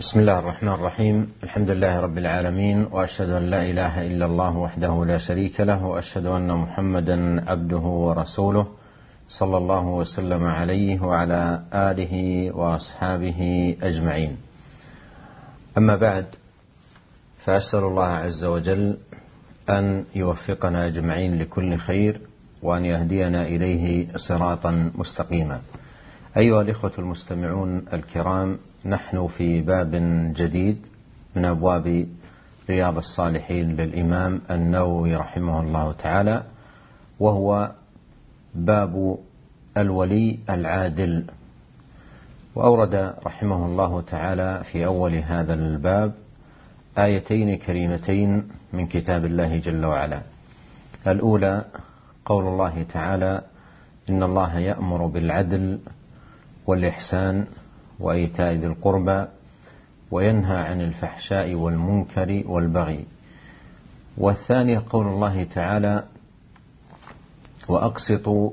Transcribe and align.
بسم 0.00 0.20
الله 0.20 0.38
الرحمن 0.38 0.72
الرحيم. 0.72 1.32
الحمد 1.42 1.70
لله 1.70 2.00
رب 2.00 2.18
العالمين 2.18 2.88
وأشهد 2.92 3.30
أن 3.30 3.42
لا 3.50 3.62
إله 3.62 4.06
إلا 4.06 4.26
الله 4.26 4.56
وحده 4.56 5.04
لا 5.04 5.18
شريك 5.18 5.60
له 5.60 5.84
وأشهد 5.84 6.26
أن 6.26 6.48
محمدا 6.48 7.50
عبده 7.50 7.76
ورسوله 7.76 8.66
صلى 9.28 9.56
الله 9.56 9.86
وسلم 9.86 10.44
عليه 10.44 11.00
وعلى 11.00 11.62
آله 11.74 12.14
وأصحابه 12.56 13.40
أجمعين. 13.82 14.36
أما 15.78 15.96
بعد 15.96 16.26
فأسأل 17.44 17.84
الله 17.84 18.08
عز 18.08 18.44
وجل 18.44 18.96
أن 19.68 20.04
يوفقنا 20.14 20.86
أجمعين 20.86 21.38
لكل 21.38 21.76
خير 21.76 22.20
وأن 22.62 22.84
يهدينا 22.84 23.42
إليه 23.42 24.16
صراطا 24.16 24.92
مستقيما. 24.94 25.60
أيها 26.36 26.60
الإخوة 26.62 26.92
المستمعون 26.98 27.84
الكرام 27.92 28.58
نحن 28.86 29.26
في 29.26 29.60
باب 29.60 29.90
جديد 30.36 30.86
من 31.36 31.44
أبواب 31.44 32.06
رياض 32.70 32.96
الصالحين 32.96 33.76
للإمام 33.76 34.40
النووي 34.50 35.16
رحمه 35.16 35.60
الله 35.60 35.92
تعالى 35.92 36.42
وهو 37.20 37.72
باب 38.54 39.18
الولي 39.76 40.38
العادل. 40.50 41.24
وأورد 42.54 43.14
رحمه 43.26 43.66
الله 43.66 44.00
تعالى 44.00 44.64
في 44.64 44.86
أول 44.86 45.14
هذا 45.14 45.54
الباب 45.54 46.12
آيتين 46.98 47.56
كريمتين 47.56 48.48
من 48.72 48.86
كتاب 48.86 49.24
الله 49.24 49.58
جل 49.58 49.84
وعلا. 49.84 50.22
الأولى 51.06 51.64
قول 52.24 52.46
الله 52.46 52.82
تعالى 52.82 53.42
إن 54.10 54.22
الله 54.22 54.58
يأمر 54.58 55.06
بالعدل 55.06 55.78
والإحسان 56.66 57.46
وإيتاء 58.00 58.52
ذي 58.52 58.66
القربى 58.66 59.26
وينهى 60.10 60.58
عن 60.58 60.80
الفحشاء 60.80 61.54
والمنكر 61.54 62.42
والبغي. 62.46 63.04
والثانيه 64.18 64.82
قول 64.90 65.06
الله 65.06 65.44
تعالى 65.44 66.04
وأقسطوا 67.68 68.50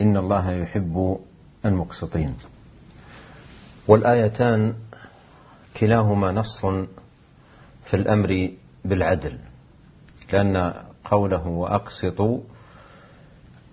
إن 0.00 0.16
الله 0.16 0.52
يحب 0.52 1.18
المقسطين. 1.64 2.34
والآيتان 3.88 4.74
كلاهما 5.76 6.32
نص 6.32 6.66
في 7.84 7.94
الأمر 7.94 8.50
بالعدل 8.84 9.38
لأن 10.32 10.74
قوله 11.04 11.46
وأقسطوا 11.46 12.40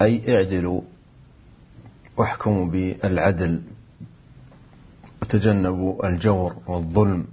أي 0.02 0.36
اعدلوا 0.36 0.82
واحكموا 2.18 2.66
بالعدل. 2.66 3.62
وتجنبوا 5.30 6.08
الجور 6.08 6.56
والظلم. 6.68 7.28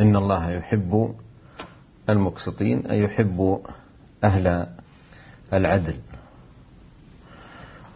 إن 0.00 0.16
الله 0.16 0.50
يحب 0.50 1.14
المقسطين 2.08 2.86
أي 2.86 3.00
يحب 3.00 3.62
أهل 4.24 4.66
العدل. 5.52 5.94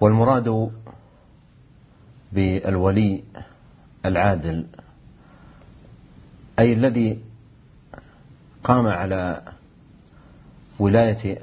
والمراد 0.01 0.71
بالولي 2.33 3.23
العادل 4.07 4.67
أي 6.59 6.73
الذي 6.73 7.19
قام 8.65 8.87
على 8.87 9.43
ولاية 10.79 11.39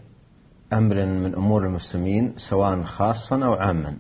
أمر 0.74 0.96
من 1.06 1.36
أمور 1.36 1.66
المسلمين 1.66 2.34
سواء 2.38 2.84
خاصا 2.84 3.46
أو 3.46 3.54
عاما. 3.54 3.98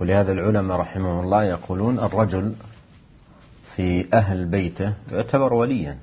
ولهذا 0.00 0.32
العلماء 0.32 0.78
رحمهم 0.78 1.24
الله 1.24 1.44
يقولون 1.44 1.98
الرجل 1.98 2.54
في 3.76 4.06
أهل 4.14 4.44
بيته 4.44 4.94
يعتبر 5.12 5.54
وليا 5.54 5.98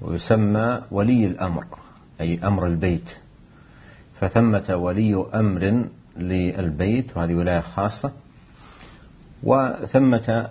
ويسمى 0.00 0.82
ولي 0.90 1.26
الأمر 1.26 1.64
أي 2.20 2.40
أمر 2.44 2.66
البيت. 2.66 3.10
فثمة 4.14 4.76
ولي 4.76 5.26
أمر 5.34 5.84
للبيت 6.16 7.16
وهذه 7.16 7.34
ولاية 7.34 7.60
خاصة. 7.60 8.12
وثمة 9.42 10.48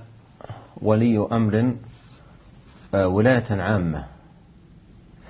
ولي 0.81 1.27
أمر 1.31 1.73
آه، 2.95 3.07
ولاية 3.07 3.61
عامة 3.61 4.05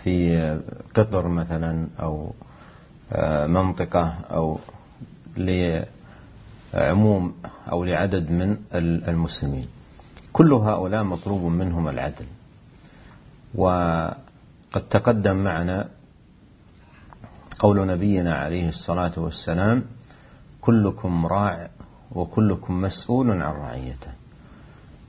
في 0.04 0.60
قطر 0.96 1.28
مثلا 1.28 1.88
أو 2.00 2.34
آه، 3.14 3.48
منطقة 3.48 4.16
أو 4.32 4.60
عموم 6.74 7.34
أو 7.72 7.84
لعدد 7.84 8.32
من 8.32 8.58
المسلمين. 9.08 9.68
كل 10.34 10.54
هؤلاء 10.54 11.04
مطلوب 11.04 11.42
منهم 11.42 11.88
العدل. 11.88 12.26
وقد 13.56 14.84
تقدم 14.90 15.36
معنا 15.36 15.90
قول 17.60 17.88
نبينا 17.88 18.36
عليه 18.36 18.68
الصلاة 18.68 19.12
والسلام 19.18 19.84
كلكم 20.62 21.26
راع 21.26 21.70
وكلكم 22.12 22.82
مسؤول 22.82 23.32
عن 23.32 23.54
رعيته. 23.54 24.12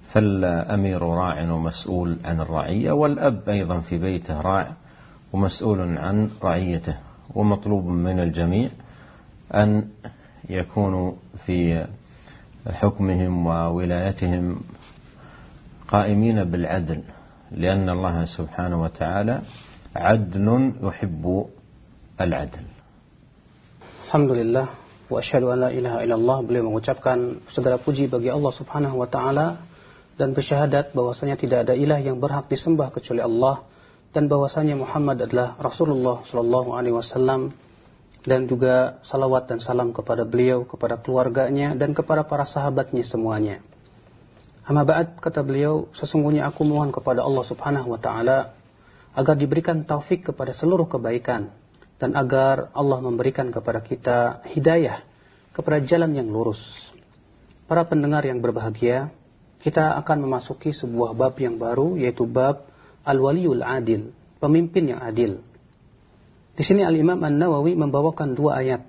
فالأمير 0.09 1.03
راع 1.03 1.51
ومسؤول 1.51 2.17
عن 2.25 2.41
الرعية 2.41 2.93
والأب 2.93 3.49
أيضا 3.49 3.81
في 3.81 3.99
بيته 3.99 4.41
راع 4.41 4.73
ومسؤول 5.33 5.99
عن 5.99 6.31
رعيته. 6.43 6.97
ومطلوب 7.35 7.85
من 7.87 8.21
الجميع 8.21 8.71
أن 9.55 9.89
يكونوا 10.51 11.13
في 11.47 11.87
حكمهم 12.67 13.47
وولايتهم 13.47 14.61
قائمين 15.89 16.45
بالعدل 16.45 17.01
لأن 17.53 17.89
الله 17.89 18.25
سبحانه 18.25 18.83
وتعالى 18.83 19.41
عدل 19.97 20.73
يحب 20.83 21.47
العدل 22.21 22.67
Alhamdulillah 24.15 24.71
wa 25.11 25.19
asyhadu 25.19 25.51
an 25.51 25.59
la 25.67 25.71
ilaha 25.75 25.99
illallah 26.07 26.39
beliau 26.47 26.71
mengucapkan 26.71 27.43
segala 27.51 27.83
puji 27.83 28.07
bagi 28.07 28.31
Allah 28.31 28.53
Subhanahu 28.55 29.03
wa 29.03 29.11
taala 29.11 29.59
dan 30.15 30.31
bersyahadat 30.39 30.95
bahwasanya 30.95 31.35
tidak 31.35 31.67
ada 31.67 31.75
ilah 31.75 31.99
yang 31.99 32.23
berhak 32.23 32.47
disembah 32.47 32.95
kecuali 32.95 33.19
Allah 33.19 33.67
dan 34.15 34.31
bahwasanya 34.31 34.79
Muhammad 34.79 35.19
adalah 35.27 35.59
Rasulullah 35.59 36.23
sallallahu 36.31 36.79
alaihi 36.79 36.95
wasallam 36.95 37.51
dan 38.25 38.49
juga 38.49 38.99
salawat 39.05 39.53
dan 39.53 39.61
salam 39.61 39.93
kepada 39.93 40.25
beliau, 40.25 40.65
kepada 40.65 40.97
keluarganya, 40.97 41.77
dan 41.77 41.93
kepada 41.93 42.25
para 42.25 42.49
sahabatnya 42.49 43.05
semuanya. 43.05 43.61
Amma 44.65 44.81
ba'd, 44.81 45.21
kata 45.21 45.45
beliau, 45.45 45.93
sesungguhnya 45.93 46.49
aku 46.49 46.65
mohon 46.65 46.89
kepada 46.89 47.21
Allah 47.21 47.45
subhanahu 47.45 47.93
wa 47.93 48.01
ta'ala 48.01 48.57
agar 49.13 49.35
diberikan 49.37 49.85
taufik 49.85 50.33
kepada 50.33 50.57
seluruh 50.57 50.89
kebaikan 50.89 51.53
dan 52.01 52.17
agar 52.17 52.73
Allah 52.73 52.99
memberikan 53.05 53.53
kepada 53.53 53.85
kita 53.85 54.41
hidayah 54.49 55.05
kepada 55.55 55.85
jalan 55.85 56.17
yang 56.17 56.29
lurus. 56.33 56.61
Para 57.71 57.87
pendengar 57.87 58.27
yang 58.27 58.43
berbahagia, 58.43 59.13
kita 59.63 59.97
akan 60.03 60.27
memasuki 60.27 60.75
sebuah 60.75 61.17
bab 61.17 61.39
yang 61.41 61.57
baru 61.57 61.97
yaitu 61.97 62.27
bab 62.27 62.69
Al-Waliyul 63.07 63.63
Adil, 63.63 64.11
pemimpin 64.43 64.97
yang 64.97 65.01
adil. 65.01 65.41
Di 66.55 66.63
sini 66.63 66.87
Al-Imam 66.87 67.19
An-Nawawi 67.19 67.75
membawakan 67.75 68.39
dua 68.39 68.63
ayat. 68.63 68.87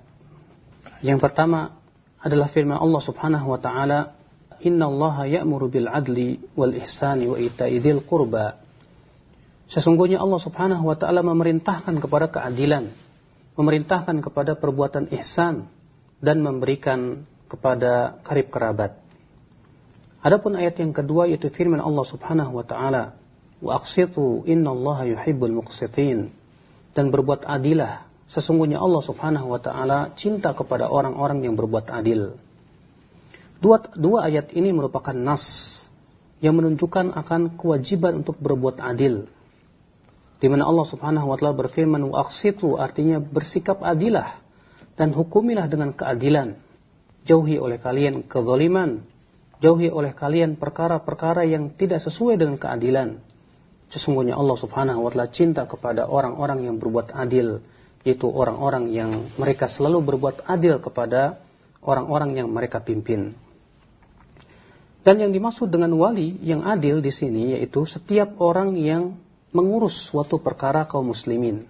Yang 1.02 1.18
pertama 1.18 1.74
adalah 2.22 2.46
firman 2.46 2.78
Allah 2.78 3.02
Subhanahu 3.02 3.46
wa 3.50 3.58
taala, 3.58 4.14
"Inna 4.62 4.86
Allah 4.86 5.42
ya'muru 5.42 5.66
bil 5.66 5.90
'adli 5.90 6.38
wal 6.54 6.70
ihsani 6.78 7.26
wa 7.26 7.34
ita'i 7.34 7.82
dzil 7.82 8.06
qurba." 8.06 8.62
Sesungguhnya 9.66 10.22
Allah 10.22 10.38
Subhanahu 10.38 10.86
wa 10.86 10.94
taala 10.94 11.26
memerintahkan 11.26 11.98
kepada 11.98 12.30
keadilan, 12.30 12.86
memerintahkan 13.58 14.22
kepada 14.22 14.54
perbuatan 14.54 15.10
ihsan 15.18 15.66
dan 16.22 16.38
memberikan 16.46 17.26
kepada 17.50 18.22
karib 18.22 18.46
kerabat. 18.46 18.94
Adapun 20.22 20.54
ayat 20.54 20.78
yang 20.78 20.94
kedua 20.94 21.26
yaitu 21.26 21.50
firman 21.50 21.82
Allah 21.82 22.06
Subhanahu 22.06 22.62
wa 22.62 22.64
taala, 22.66 23.18
"Wa 23.58 23.82
aqsitu 23.82 24.46
innallaha 24.46 25.02
yuhibbul 25.02 25.66
muqsitin." 25.66 26.30
Dan 26.96 27.12
berbuat 27.12 27.44
adilah. 27.44 28.08
Sesungguhnya 28.26 28.80
Allah 28.80 29.04
Subhanahu 29.04 29.52
wa 29.52 29.60
taala 29.60 30.16
cinta 30.16 30.56
kepada 30.56 30.88
orang-orang 30.88 31.44
yang 31.44 31.54
berbuat 31.54 31.92
adil. 31.92 32.40
Dua, 33.60 33.84
dua 33.94 34.26
ayat 34.26 34.50
ini 34.56 34.72
merupakan 34.72 35.14
nas 35.14 35.44
yang 36.40 36.56
menunjukkan 36.56 37.12
akan 37.12 37.60
kewajiban 37.60 38.24
untuk 38.24 38.40
berbuat 38.40 38.80
adil. 38.80 39.28
Di 40.40 40.48
mana 40.48 40.66
Allah 40.66 40.88
Subhanahu 40.88 41.28
wa 41.30 41.36
taala 41.36 41.54
berfirman 41.54 42.02
waqsitu 42.08 42.80
artinya 42.80 43.20
bersikap 43.20 43.84
adilah 43.84 44.40
dan 44.96 45.12
hukumilah 45.12 45.68
dengan 45.68 45.92
keadilan. 45.92 46.56
Jauhi 47.28 47.60
oleh 47.60 47.76
kalian 47.76 48.24
kezaliman, 48.26 49.04
jauhi 49.60 49.92
oleh 49.92 50.14
kalian 50.16 50.56
perkara-perkara 50.56 51.44
yang 51.44 51.74
tidak 51.74 52.00
sesuai 52.02 52.38
dengan 52.38 52.56
keadilan 52.56 53.18
Sesungguhnya 53.90 54.34
Allah 54.34 54.58
subhanahu 54.58 55.06
wa 55.06 55.10
ta'ala 55.14 55.30
cinta 55.30 55.62
kepada 55.64 56.10
orang-orang 56.10 56.66
yang 56.66 56.76
berbuat 56.82 57.14
adil. 57.14 57.62
Yaitu 58.02 58.30
orang-orang 58.30 58.90
yang 58.94 59.10
mereka 59.34 59.66
selalu 59.66 60.14
berbuat 60.14 60.46
adil 60.46 60.78
kepada 60.78 61.42
orang-orang 61.82 62.38
yang 62.38 62.48
mereka 62.50 62.82
pimpin. 62.82 63.34
Dan 65.06 65.22
yang 65.22 65.30
dimaksud 65.30 65.70
dengan 65.70 65.94
wali 65.94 66.34
yang 66.42 66.66
adil 66.66 66.98
di 66.98 67.14
sini 67.14 67.54
yaitu 67.54 67.86
setiap 67.86 68.42
orang 68.42 68.74
yang 68.74 69.14
mengurus 69.54 70.10
suatu 70.10 70.42
perkara 70.42 70.82
kaum 70.82 71.14
muslimin. 71.14 71.62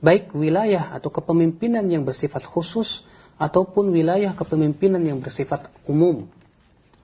Baik 0.00 0.32
wilayah 0.32 0.96
atau 0.96 1.12
kepemimpinan 1.12 1.84
yang 1.84 2.08
bersifat 2.08 2.48
khusus 2.48 3.04
ataupun 3.36 3.92
wilayah 3.92 4.32
kepemimpinan 4.32 5.04
yang 5.04 5.20
bersifat 5.20 5.68
umum. 5.84 6.24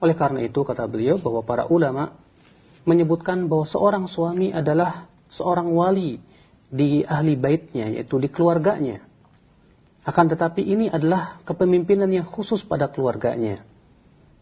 Oleh 0.01 0.17
karena 0.17 0.41
itu 0.41 0.57
kata 0.65 0.89
beliau 0.89 1.21
bahwa 1.21 1.45
para 1.45 1.69
ulama 1.69 2.17
menyebutkan 2.83 3.47
bahwa 3.47 3.65
seorang 3.67 4.05
suami 4.07 4.51
adalah 4.51 5.07
seorang 5.31 5.71
wali 5.71 6.19
di 6.73 7.05
ahli 7.05 7.37
baitnya 7.37 7.89
yaitu 7.89 8.17
di 8.19 8.29
keluarganya. 8.29 9.03
Akan 10.03 10.27
tetapi 10.27 10.59
ini 10.59 10.91
adalah 10.91 11.39
kepemimpinan 11.47 12.11
yang 12.11 12.27
khusus 12.27 12.65
pada 12.67 12.91
keluarganya. 12.91 13.63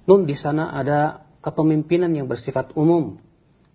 Nun 0.09 0.25
di 0.25 0.33
sana 0.33 0.73
ada 0.73 1.21
kepemimpinan 1.45 2.09
yang 2.09 2.25
bersifat 2.25 2.73
umum, 2.73 3.21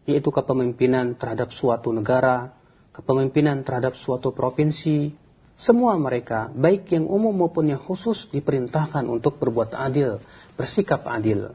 yaitu 0.02 0.34
kepemimpinan 0.34 1.14
terhadap 1.14 1.54
suatu 1.54 1.94
negara, 1.94 2.50
kepemimpinan 2.90 3.62
terhadap 3.62 3.94
suatu 3.94 4.34
provinsi. 4.34 5.14
Semua 5.54 5.94
mereka, 5.96 6.50
baik 6.50 6.90
yang 6.90 7.06
umum 7.06 7.32
maupun 7.32 7.70
yang 7.70 7.80
khusus, 7.80 8.26
diperintahkan 8.34 9.06
untuk 9.06 9.38
berbuat 9.38 9.72
adil, 9.72 10.18
bersikap 10.58 11.06
adil. 11.06 11.54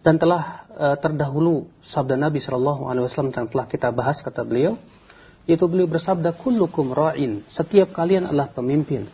Dan 0.00 0.16
telah 0.16 0.64
e, 0.72 0.86
terdahulu 0.96 1.68
sabda 1.84 2.16
Nabi 2.16 2.40
Shallallahu 2.40 2.88
Alaihi 2.88 3.04
Wasallam 3.04 3.36
yang 3.36 3.48
telah 3.52 3.66
kita 3.68 3.92
bahas 3.92 4.24
kata 4.24 4.40
beliau, 4.44 4.80
yaitu 5.44 5.68
beliau 5.68 5.88
bersabda 5.88 6.32
kullukum 6.36 6.96
ra'in, 6.96 7.44
setiap 7.52 7.92
kalian 7.92 8.28
adalah 8.28 8.48
pemimpin, 8.48 9.04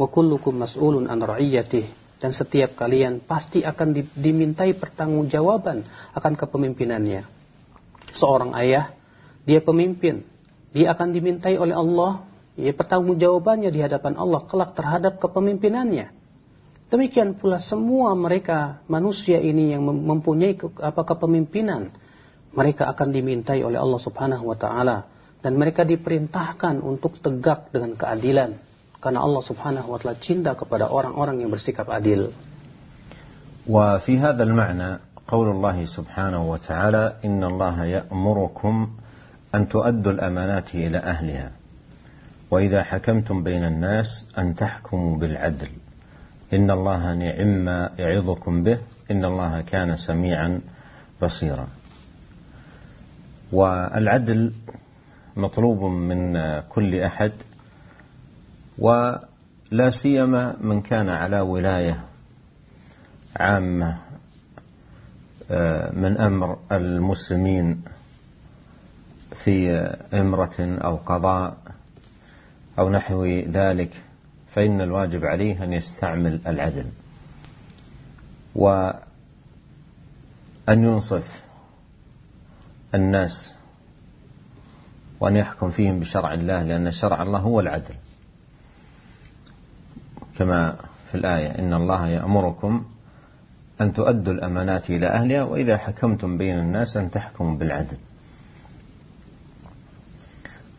wa 0.00 0.08
kullukum 0.08 0.56
mas'ulun 0.56 1.04
an 1.10 1.20
ra'iyatih, 1.20 1.84
dan 2.22 2.30
setiap 2.32 2.78
kalian 2.78 3.20
pasti 3.20 3.66
akan 3.66 3.92
dimintai 4.16 4.72
pertanggungjawaban 4.78 5.84
akan 6.16 6.32
kepemimpinannya. 6.38 7.28
Seorang 8.16 8.56
ayah, 8.56 8.94
dia 9.42 9.58
pemimpin, 9.58 10.22
dia 10.72 10.94
akan 10.96 11.12
dimintai 11.12 11.60
oleh 11.60 11.76
Allah. 11.76 12.24
Ya 12.52 12.68
pertanggungjawabannya 12.76 13.72
di 13.72 13.80
hadapan 13.80 14.12
Allah 14.20 14.44
kelak 14.44 14.76
terhadap 14.76 15.16
kepemimpinannya. 15.16 16.12
Demikian 16.91 17.35
pula 17.35 17.59
semua 17.59 18.15
mereka 18.15 18.79
manusia 18.87 19.43
ini 19.43 19.75
yang 19.75 19.83
mempunyai 19.83 20.55
apa 20.79 21.03
kepemimpinan, 21.03 21.91
mereka 22.55 22.87
akan 22.87 23.11
dimintai 23.11 23.59
oleh 23.59 23.75
Allah 23.75 23.99
Subhanahu 23.99 24.47
wa 24.47 24.55
taala 24.55 25.03
dan 25.43 25.59
mereka 25.59 25.83
diperintahkan 25.83 26.79
untuk 26.79 27.19
tegak 27.19 27.75
dengan 27.75 27.99
keadilan 27.99 28.55
karena 29.03 29.19
Allah 29.19 29.43
Subhanahu 29.43 29.87
wa 29.91 29.99
taala 29.99 30.15
cinta 30.15 30.55
kepada 30.55 30.87
orang-orang 30.87 31.43
yang 31.43 31.51
bersikap 31.51 31.91
adil. 31.91 32.31
وفي 33.67 34.15
هذا 34.15 34.43
المعنى 34.47 34.99
قول 35.27 35.59
الله 35.59 35.91
سبحانه 35.91 36.39
وتعالى 36.39 37.03
إن 37.27 37.43
الله 37.43 37.77
يأمركم 37.83 38.75
أن 39.55 39.61
تؤدوا 39.67 40.11
الأمانات 40.11 40.71
إلى 40.71 40.97
أهلها 41.03 41.51
وإذا 42.47 42.83
حكمتم 42.83 43.43
بين 43.43 43.63
الناس 43.63 44.23
أن 44.39 44.55
تحكموا 44.55 45.19
بالعدل 45.19 45.67
إن 46.52 46.70
الله 46.70 47.14
نعم 47.14 47.88
يعظكم 47.98 48.62
به 48.62 48.78
إن 49.10 49.24
الله 49.24 49.60
كان 49.60 49.96
سميعا 49.96 50.60
بصيرا. 51.22 51.66
والعدل 53.52 54.52
مطلوب 55.36 55.82
من 55.82 56.38
كل 56.68 57.00
أحد 57.00 57.32
ولا 58.78 59.90
سيما 59.90 60.56
من 60.60 60.82
كان 60.82 61.08
على 61.08 61.40
ولاية 61.40 62.04
عامة 63.36 63.98
آه، 65.50 65.92
من 65.92 66.18
أمر 66.18 66.58
المسلمين 66.72 67.82
في 69.44 69.70
إمرة 70.14 70.56
أو 70.60 70.96
قضاء 70.96 71.56
أو 72.78 72.90
نحو 72.90 73.24
ذلك. 73.26 74.11
فإن 74.54 74.80
الواجب 74.80 75.24
عليه 75.24 75.64
أن 75.64 75.72
يستعمل 75.72 76.40
العدل 76.46 76.86
وأن 78.54 79.02
ينصف 80.68 81.42
الناس 82.94 83.54
وأن 85.20 85.36
يحكم 85.36 85.70
فيهم 85.70 86.00
بشرع 86.00 86.34
الله 86.34 86.62
لأن 86.62 86.92
شرع 86.92 87.22
الله 87.22 87.38
هو 87.38 87.60
العدل. 87.60 87.94
كما 90.38 90.76
في 91.10 91.14
الآية 91.14 91.58
إن 91.58 91.74
الله 91.74 92.06
يأمركم 92.08 92.84
أن 93.80 93.92
تؤدوا 93.92 94.32
الأمانات 94.32 94.90
إلى 94.90 95.06
أهلها 95.06 95.42
وإذا 95.42 95.76
حكمتم 95.76 96.38
بين 96.38 96.58
الناس 96.58 96.96
أن 96.96 97.10
تحكموا 97.10 97.56
بالعدل. 97.56 97.96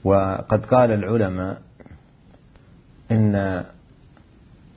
وقد 0.04 0.66
قال 0.66 0.92
العلماء 0.92 1.62
إن 3.14 3.64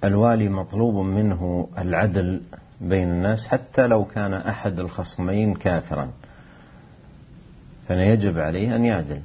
الوالي 0.05 0.49
مطلوب 0.49 0.95
منه 0.95 1.69
العدل 1.79 2.43
بين 2.81 3.09
الناس 3.09 3.47
حتى 3.47 3.87
لو 3.87 4.05
كان 4.05 4.35
أحد 4.35 4.81
الخصمين 4.81 5.55
كافرا 5.55 6.11
فيجب 7.89 8.39
عليه 8.39 8.77
أن 8.77 8.85
يعدل. 8.85 9.23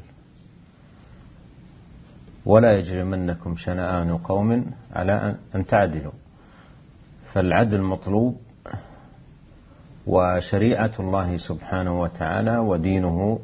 ولا 2.46 2.80
يجرمنكم 2.80 3.56
شنآن 3.56 4.18
قوم 4.18 4.72
على 4.94 5.36
أن 5.56 5.66
تعدلوا. 5.66 6.12
فالعدل 7.34 7.82
مطلوب 7.82 8.38
وشريعة 10.08 10.92
الله 11.00 11.38
سبحانه 11.38 12.02
وتعالى 12.02 12.58
ودينه 12.58 13.40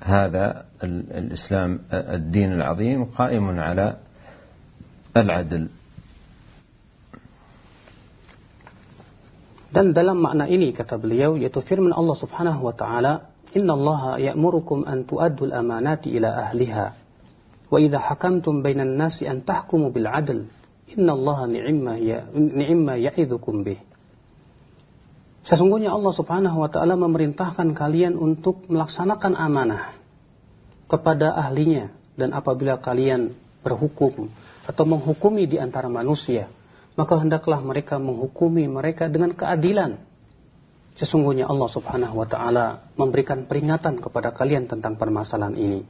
هذا 0.00 0.64
الإسلام 0.82 1.78
الدين 1.92 2.52
العظيم 2.52 3.04
قائم 3.04 3.60
على 3.60 3.96
العدل 5.17 5.63
Dan 9.69 9.93
dalam 9.93 10.17
makna 10.17 10.49
ini 10.49 10.73
kata 10.73 10.97
beliau 10.97 11.37
yaitu 11.37 11.61
firman 11.61 11.93
Allah 11.93 12.17
Subhanahu 12.17 12.65
wa 12.65 12.73
taala, 12.73 13.29
"Inna 13.53 13.77
Allah 13.77 14.01
ya'murukum 14.17 14.81
an 14.81 15.05
tu'addul 15.05 15.53
amanati 15.53 16.09
ila 16.17 16.49
ahliha." 16.49 16.87
Wa 17.69 17.77
idza 17.77 18.01
hakamtum 18.01 18.65
bainan 18.65 18.97
nasi 18.97 19.29
an 19.29 19.45
tahkumu 19.45 19.93
bil 19.93 20.09
adl. 20.09 20.49
Innallaha 20.89 21.45
ni'ma 21.45 22.01
ya 22.01 22.25
ni'ma 22.33 22.97
ya'idzukum 22.97 23.61
bih. 23.61 23.77
Sesungguhnya 25.45 25.93
Allah 25.93 26.17
Subhanahu 26.17 26.65
wa 26.65 26.69
taala 26.73 26.97
memerintahkan 26.97 27.77
kalian 27.77 28.17
untuk 28.17 28.65
melaksanakan 28.73 29.37
amanah 29.37 29.93
kepada 30.89 31.37
ahlinya 31.37 31.93
dan 32.17 32.33
apabila 32.33 32.81
kalian 32.81 33.37
berhukum 33.61 34.33
atau 34.64 34.84
menghukumi 34.88 35.44
di 35.44 35.60
antara 35.60 35.86
manusia, 35.92 36.48
maka 36.96 37.20
hendaklah 37.20 37.60
mereka 37.60 38.00
menghukumi 38.00 38.64
mereka 38.66 39.10
dengan 39.12 39.36
keadilan. 39.36 40.00
Sesungguhnya 40.94 41.50
Allah 41.50 41.66
Subhanahu 41.66 42.22
wa 42.22 42.28
taala 42.28 42.86
memberikan 42.94 43.44
peringatan 43.50 43.98
kepada 43.98 44.30
kalian 44.30 44.70
tentang 44.70 44.94
permasalahan 44.94 45.58
ini. 45.58 45.80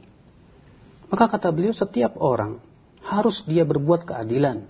Maka 1.13 1.29
kata 1.29 1.53
beliau 1.53 1.71
setiap 1.77 2.17
orang 2.17 2.57
harus 3.05 3.45
dia 3.45 3.61
berbuat 3.61 4.09
keadilan. 4.09 4.65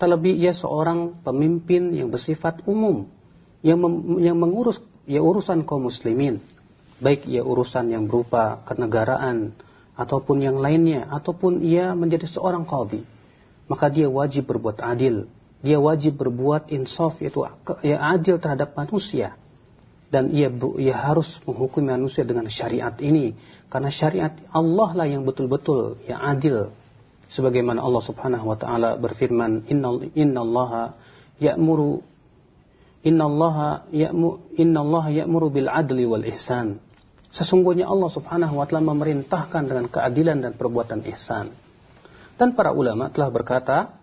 Terlebih 0.00 0.34
ia 0.34 0.56
seorang 0.56 1.20
pemimpin 1.22 1.92
yang 1.92 2.08
bersifat 2.10 2.64
umum 2.64 3.06
yang 3.64 3.80
yang 4.20 4.36
mengurus 4.36 4.80
ya 5.08 5.24
urusan 5.24 5.64
kaum 5.64 5.88
muslimin, 5.88 6.40
baik 7.00 7.24
ia 7.24 7.40
urusan 7.40 7.92
yang 7.92 8.04
berupa 8.08 8.60
kenegaraan 8.68 9.56
ataupun 9.96 10.44
yang 10.44 10.60
lainnya 10.60 11.08
ataupun 11.08 11.64
ia 11.64 11.96
menjadi 11.96 12.28
seorang 12.28 12.68
qadhi. 12.68 13.13
Maka 13.64 13.88
dia 13.88 14.12
wajib 14.12 14.44
berbuat 14.52 14.84
adil, 14.84 15.24
dia 15.64 15.80
wajib 15.80 16.20
berbuat 16.20 16.68
insaf 16.68 17.16
yaitu 17.24 17.48
ya 17.80 17.96
adil 18.12 18.36
terhadap 18.36 18.76
manusia. 18.76 19.32
Dan 20.12 20.30
ia 20.30 20.52
ia 20.78 20.94
harus 20.94 21.40
menghukumi 21.48 21.90
manusia 21.90 22.22
dengan 22.22 22.46
syariat 22.52 22.92
ini. 23.00 23.32
Karena 23.72 23.88
syariat 23.88 24.36
Allah 24.52 24.90
lah 24.92 25.06
yang 25.08 25.24
betul-betul 25.24 25.98
yang 26.04 26.20
adil. 26.20 26.70
Sebagaimana 27.32 27.80
Allah 27.80 28.04
Subhanahu 28.04 28.46
wa 28.46 28.54
taala 28.60 28.94
berfirman 29.00 29.66
innal 29.66 30.06
innallaha 30.12 30.94
ya'muru 31.40 32.04
innallaha 33.02 33.88
ya'mu 33.90 34.54
innallaha 34.54 35.08
ya'muru 35.10 35.48
bil 35.50 35.72
adli 35.72 36.04
wal 36.04 36.22
ihsan. 36.28 36.78
Sesungguhnya 37.34 37.88
Allah 37.88 38.12
Subhanahu 38.12 38.60
wa 38.60 38.68
taala 38.68 38.94
memerintahkan 38.94 39.66
dengan 39.66 39.88
keadilan 39.90 40.44
dan 40.44 40.52
perbuatan 40.54 41.02
ihsan 41.10 41.64
dan 42.34 42.54
para 42.54 42.74
ulama 42.74 43.10
telah 43.10 43.30
berkata 43.30 43.94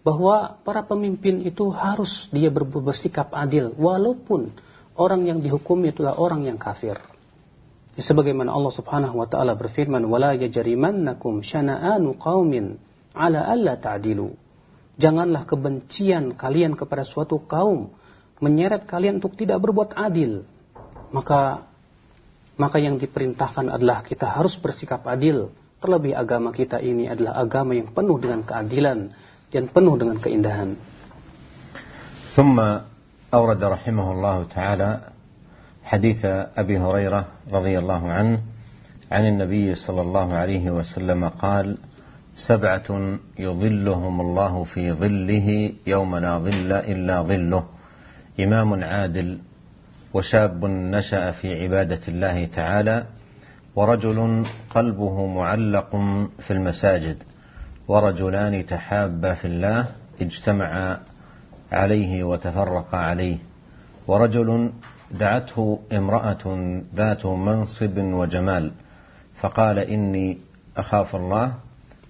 bahwa 0.00 0.56
para 0.64 0.80
pemimpin 0.86 1.44
itu 1.44 1.68
harus 1.70 2.30
dia 2.32 2.48
bersikap 2.48 3.34
adil 3.36 3.76
walaupun 3.76 4.54
orang 4.96 5.28
yang 5.28 5.38
dihukum 5.44 5.80
itulah 5.84 6.16
orang 6.16 6.48
yang 6.48 6.56
kafir. 6.56 6.96
Sebagaimana 8.00 8.54
Allah 8.54 8.72
Subhanahu 8.72 9.20
wa 9.20 9.28
taala 9.28 9.52
berfirman, 9.58 10.00
"Wala 10.08 10.32
yajrimannakum 10.38 11.44
syana'anu 11.44 12.16
qaumin 12.16 12.80
ala 13.12 13.44
alla 13.44 13.76
ta'dilu." 13.76 14.32
Janganlah 14.96 15.44
kebencian 15.44 16.36
kalian 16.36 16.76
kepada 16.76 17.04
suatu 17.04 17.40
kaum 17.44 17.92
menyeret 18.40 18.88
kalian 18.88 19.20
untuk 19.20 19.36
tidak 19.36 19.60
berbuat 19.60 19.96
adil, 19.96 20.48
maka 21.12 21.68
maka 22.60 22.76
yang 22.76 23.00
diperintahkan 23.00 23.72
adalah 23.72 24.04
kita 24.04 24.28
harus 24.28 24.56
bersikap 24.60 25.04
adil. 25.08 25.52
Terlebih 25.80 26.12
agama 26.12 26.52
kita 26.52 26.76
ini 26.76 27.08
adalah 27.08 27.40
agama 27.40 27.72
yang 27.72 27.88
penuh 27.88 28.20
dengan 28.20 28.44
keadilan 28.44 29.16
dan 29.48 29.64
penuh 29.72 29.96
dengan 29.96 30.20
keindahan. 30.20 30.76
ثم 32.30 32.62
أورد 33.34 33.58
رحمه 33.64 34.06
الله 34.12 34.36
تعالى 34.54 34.90
حديث 35.84 36.20
أبي 36.54 36.78
هريرة 36.78 37.50
رضي 37.50 37.74
الله 37.78 38.02
عنه 38.12 38.38
عن 39.10 39.22
النبي 39.26 39.74
صلى 39.74 40.00
الله 40.00 40.28
عليه 40.34 40.70
وسلم 40.70 41.28
قال 41.28 41.74
سبعة 42.36 43.18
يظلهم 43.38 44.20
الله 44.20 44.64
في 44.64 44.92
ظله 44.92 45.48
يوم 45.86 46.16
لا 46.16 46.38
ظل 46.38 46.70
إلا 46.72 47.22
ظله 47.22 47.64
إمام 48.40 48.84
عادل 48.84 49.38
وشاب 50.14 50.64
نشأ 50.64 51.30
في 51.30 51.62
عبادة 51.62 52.00
الله 52.08 52.44
تعالى 52.44 52.96
ورجل 53.76 54.46
قلبه 54.70 55.26
معلق 55.26 55.96
في 56.38 56.50
المساجد 56.50 57.22
ورجلان 57.88 58.66
تحابا 58.66 59.34
في 59.34 59.46
الله 59.46 59.86
اجتمعا 60.20 60.98
عليه 61.72 62.24
وتفرقا 62.24 62.98
عليه. 62.98 63.36
ورجل 64.06 64.72
دعته 65.10 65.78
امرأة 65.92 66.44
ذات 66.94 67.26
منصب 67.26 67.98
وجمال 67.98 68.72
فقال 69.40 69.78
إني 69.78 70.38
أخاف 70.76 71.16
الله. 71.16 71.52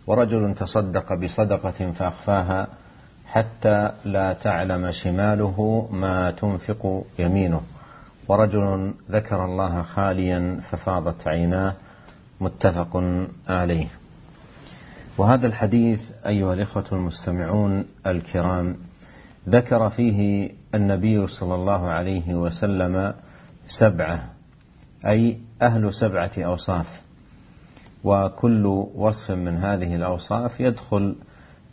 ورجل 0.06 0.54
تصدق 0.54 1.14
بصدقة 1.14 1.90
فأخفاها 1.90 2.66
حتى 3.26 3.90
لا 4.04 4.32
تعلم 4.32 4.92
شماله 4.92 5.88
ما 5.92 6.30
تنفق 6.30 7.04
يمينه. 7.18 7.60
ورجل 8.30 8.94
ذكر 9.10 9.44
الله 9.44 9.82
خاليا 9.82 10.60
ففاضت 10.70 11.28
عيناه 11.28 11.74
متفق 12.40 13.02
عليه. 13.48 13.86
وهذا 15.18 15.46
الحديث 15.46 16.00
أيها 16.26 16.54
الإخوة 16.54 16.84
المستمعون 16.92 17.84
الكرام 18.06 18.76
ذكر 19.48 19.90
فيه 19.90 20.50
النبي 20.74 21.26
صلى 21.26 21.54
الله 21.54 21.88
عليه 21.88 22.34
وسلم 22.34 23.14
سبعة 23.66 24.30
أي 25.06 25.38
أهل 25.62 25.94
سبعة 25.94 26.30
أوصاف. 26.38 27.00
وكل 28.04 28.66
وصف 28.94 29.30
من 29.30 29.56
هذه 29.56 29.96
الأوصاف 29.96 30.60
يدخل 30.60 31.16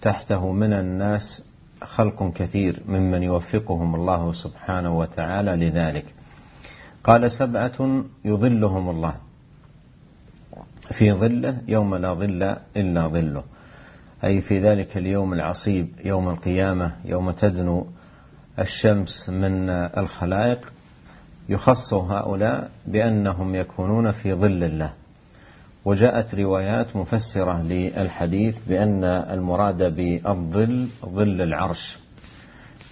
تحته 0.02 0.52
من 0.52 0.74
الناس 0.74 1.46
خلق 1.84 2.32
كثير 2.36 2.82
ممن 2.88 3.24
يوفقهم 3.24 3.96
الله 3.96 4.34
سبحانه 4.34 4.98
وتعالى 4.98 5.56
لذلك. 5.56 6.17
قال 7.08 7.32
سبعة 7.32 8.04
يظلهم 8.26 8.90
الله. 8.90 9.16
في 10.98 11.14
ظله 11.14 11.58
يوم 11.68 11.96
لا 11.96 12.14
ظل 12.14 12.56
إلا 12.78 13.08
ظله. 13.08 13.44
أي 14.24 14.42
في 14.42 14.60
ذلك 14.60 14.98
اليوم 14.98 15.34
العصيب 15.34 15.88
يوم 16.06 16.30
القيامة 16.30 16.92
يوم 17.06 17.32
تدنو 17.32 17.88
الشمس 18.60 19.30
من 19.30 19.70
الخلائق. 19.70 20.74
يخص 21.50 21.94
هؤلاء 21.94 22.72
بأنهم 22.88 23.56
يكونون 23.56 24.12
في 24.12 24.34
ظل 24.34 24.64
الله. 24.64 24.94
وجاءت 25.86 26.36
روايات 26.36 26.96
مفسرة 26.96 27.62
للحديث 27.62 28.58
بأن 28.68 29.04
المراد 29.04 29.96
بالظل 29.96 30.88
ظل 31.06 31.42
العرش. 31.42 31.98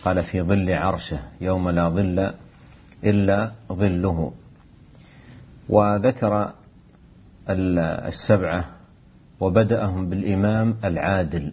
قال 0.03 0.23
في 0.23 0.41
ظل 0.41 0.73
عرشه 0.73 1.19
يوم 1.41 1.69
لا 1.69 1.89
ظل 1.89 2.33
إلا 3.05 3.51
ظله. 3.73 4.31
وذكر 5.69 6.51
السبعة 7.49 8.65
وبدأهم 9.39 10.09
بالإمام 10.09 10.75
العادل. 10.85 11.51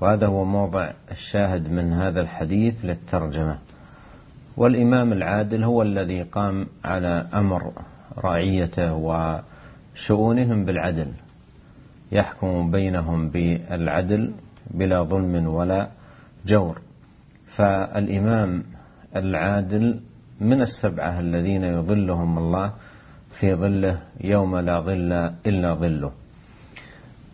وهذا 0.00 0.26
هو 0.26 0.44
موضع 0.44 0.90
الشاهد 1.10 1.70
من 1.70 1.92
هذا 1.92 2.20
الحديث 2.20 2.84
للترجمة. 2.84 3.58
والإمام 4.56 5.12
العادل 5.12 5.64
هو 5.64 5.82
الذي 5.82 6.22
قام 6.22 6.66
على 6.84 7.26
أمر 7.34 7.72
رعيته 8.18 8.92
وشؤونهم 8.94 10.64
بالعدل. 10.64 11.12
يحكم 12.12 12.70
بينهم 12.70 13.28
بالعدل 13.28 14.32
بلا 14.70 15.02
ظلم 15.02 15.46
ولا 15.46 15.88
جور. 16.46 16.80
فالإمام 17.46 18.62
العادل 19.16 20.00
من 20.40 20.62
السبعة 20.62 21.20
الذين 21.20 21.64
يظلهم 21.64 22.38
الله 22.38 22.72
في 23.30 23.54
ظله 23.54 23.98
يوم 24.20 24.58
لا 24.58 24.80
ظل 24.80 25.12
إلا 25.46 25.74
ظله. 25.74 26.12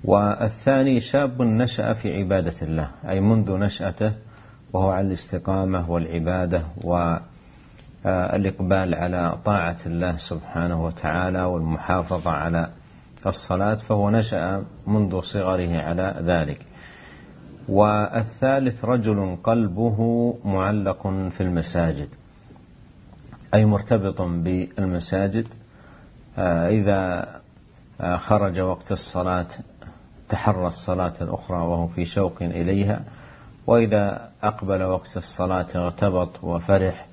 والثاني 0.04 1.00
شاب 1.00 1.42
نشأ 1.42 1.92
في 1.92 2.18
عبادة 2.18 2.54
الله 2.62 2.90
أي 3.08 3.20
منذ 3.20 3.56
نشأته 3.56 4.12
وهو 4.72 4.90
على 4.90 5.06
الاستقامة 5.06 5.90
والعبادة 5.90 6.62
والإقبال 6.84 8.94
على 8.94 9.38
طاعة 9.44 9.76
الله 9.86 10.16
سبحانه 10.16 10.84
وتعالى 10.84 11.42
والمحافظة 11.42 12.30
على 12.30 12.68
الصلاة 13.26 13.74
فهو 13.74 14.10
نشأ 14.10 14.64
منذ 14.86 15.20
صغره 15.20 15.80
على 15.80 16.14
ذلك. 16.22 16.60
والثالث 17.68 18.84
رجل 18.84 19.36
قلبه 19.42 20.34
معلق 20.44 21.06
في 21.06 21.40
المساجد. 21.40 22.08
أي 23.54 23.64
مرتبط 23.64 24.22
بالمساجد 24.22 25.48
آه، 26.38 26.68
إذا 26.68 27.28
آه، 28.00 28.16
خرج 28.16 28.60
وقت 28.60 28.92
الصلاة 28.92 29.46
تحرى 30.28 30.66
الصلاة 30.66 31.12
الأخرى 31.20 31.56
وهو 31.58 31.86
في 31.86 32.04
شوق 32.04 32.42
إليها 32.42 33.00
وإذا 33.66 34.30
أقبل 34.42 34.82
وقت 34.82 35.16
الصلاة 35.16 35.66
ارتبط 35.74 36.44
وفرح 36.44 37.06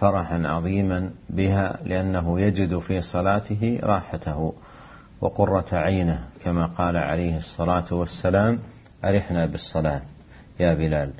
فرحا 0.00 0.42
عظيما 0.46 1.10
بها 1.30 1.78
لأنه 1.84 2.40
يجد 2.40 2.78
في 2.78 3.00
صلاته 3.00 3.80
راحته 3.82 4.52
وقرة 5.20 5.66
عينه 5.72 6.24
كما 6.44 6.66
قال 6.66 6.96
عليه 6.96 7.36
الصلاة 7.36 7.94
والسلام 7.94 8.58
أرحنا 9.04 9.46
بالصلاة 9.46 10.02
يا 10.60 10.74
بلال. 10.74 11.10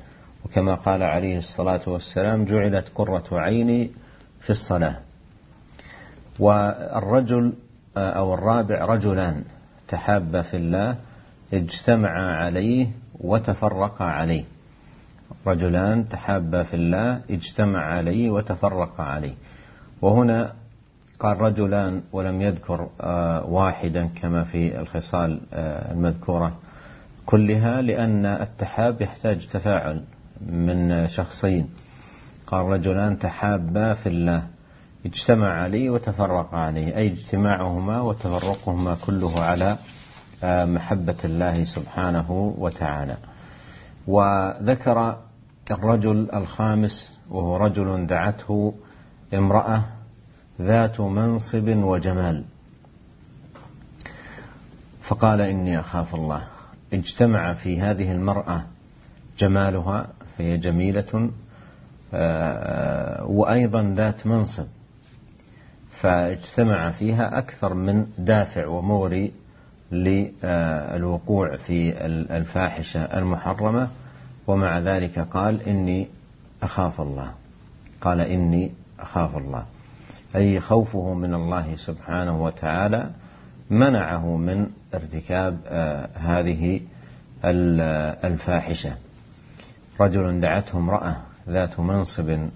وكما 0.45 0.75
قال 0.75 1.03
عليه 1.03 1.37
الصلاة 1.37 1.81
والسلام 1.87 2.45
جعلت 2.45 2.91
قرة 2.95 3.23
عيني 3.31 3.91
في 4.45 4.49
الصلاة. 4.49 4.97
والرجل 6.39 7.53
آه، 7.97 8.09
أو 8.09 8.33
الرابع 8.33 8.85
رجلان 8.85 9.43
تحابا 9.87 10.41
في 10.41 10.57
الله 10.57 10.95
اجتمعا 11.53 12.35
عليه 12.35 12.87
وتفرقا 13.19 14.05
عليه. 14.05 14.43
رجلان 15.47 16.09
تحابا 16.09 16.63
في 16.63 16.75
الله 16.75 17.21
اجتمع 17.31 17.85
عليه 17.85 18.29
وتفرقا 18.29 19.03
عليه. 19.03 19.33
وهنا 20.01 20.53
قال 21.19 21.41
رجلان 21.41 22.01
ولم 22.11 22.41
يذكر 22.41 22.89
آه، 23.01 23.45
واحدا 23.45 24.09
كما 24.21 24.43
في 24.43 24.79
الخصال 24.79 25.41
آه، 25.53 25.91
المذكورة 25.91 26.57
كلها 27.25 27.81
لأن 27.81 28.25
التحاب 28.25 29.01
يحتاج 29.01 29.47
تفاعل 29.47 30.03
من 30.41 31.07
شخصين. 31.07 31.69
قال 32.47 32.65
رجلان 32.65 33.19
تحابا 33.19 33.93
في 33.93 34.09
الله. 34.09 34.47
اجتمع 35.05 35.47
عليه 35.47 35.89
وتفرقا 35.89 36.57
عليه 36.57 36.95
أي 36.97 37.07
اجتماعهما 37.07 38.01
وتفرقهما 38.01 38.95
كله 39.05 39.39
على 39.39 39.77
آه، 40.43 40.65
محبة 40.65 41.15
الله 41.25 41.63
سبحانه 41.63 42.31
وتعالى. 42.57 43.17
وذكر 44.07 45.17
الرجل 45.71 46.29
الخامس 46.33 47.19
وهو 47.29 47.57
رجل 47.57 48.07
دعته 48.07 48.73
امرأة 49.33 49.85
ذات 50.61 50.99
منصب 51.01 51.67
وجمال. 51.67 52.43
فقال 55.01 55.41
إني 55.41 55.79
أخاف 55.79 56.15
الله. 56.15 56.47
اجتمع 56.93 57.53
في 57.53 57.81
هذه 57.81 58.11
المرأة 58.11 58.63
جمالها 59.39 60.07
فهي 60.37 60.57
جميلة 60.57 61.29
وأيضا 63.25 63.93
ذات 63.97 64.27
منصب 64.27 64.67
فاجتمع 65.91 66.91
فيها 66.91 67.37
أكثر 67.37 67.73
من 67.73 68.07
دافع 68.17 68.67
وموري 68.67 69.31
للوقوع 69.91 71.55
في 71.55 72.05
الفاحشة 72.37 73.01
المحرمة 73.01 73.89
ومع 74.47 74.79
ذلك 74.79 75.19
قال 75.19 75.61
إني 75.61 76.07
أخاف 76.63 77.01
الله. 77.01 77.31
قال 78.01 78.21
إني 78.21 78.71
أخاف 78.99 79.37
الله. 79.37 79.65
أي 80.35 80.59
خوفه 80.59 81.13
من 81.13 81.33
الله 81.33 81.75
سبحانه 81.75 82.43
وتعالى 82.43 83.09
منعه 83.69 84.37
من 84.37 84.67
ارتكاب 84.93 85.59
آه، 85.67 86.09
هذه 86.15 86.81
الفاحشة. 88.25 88.95
رجل 90.01 90.41
دعته 90.41 90.77
امرأة 90.77 91.17
ذات 91.49 91.79
منصب 91.79 92.49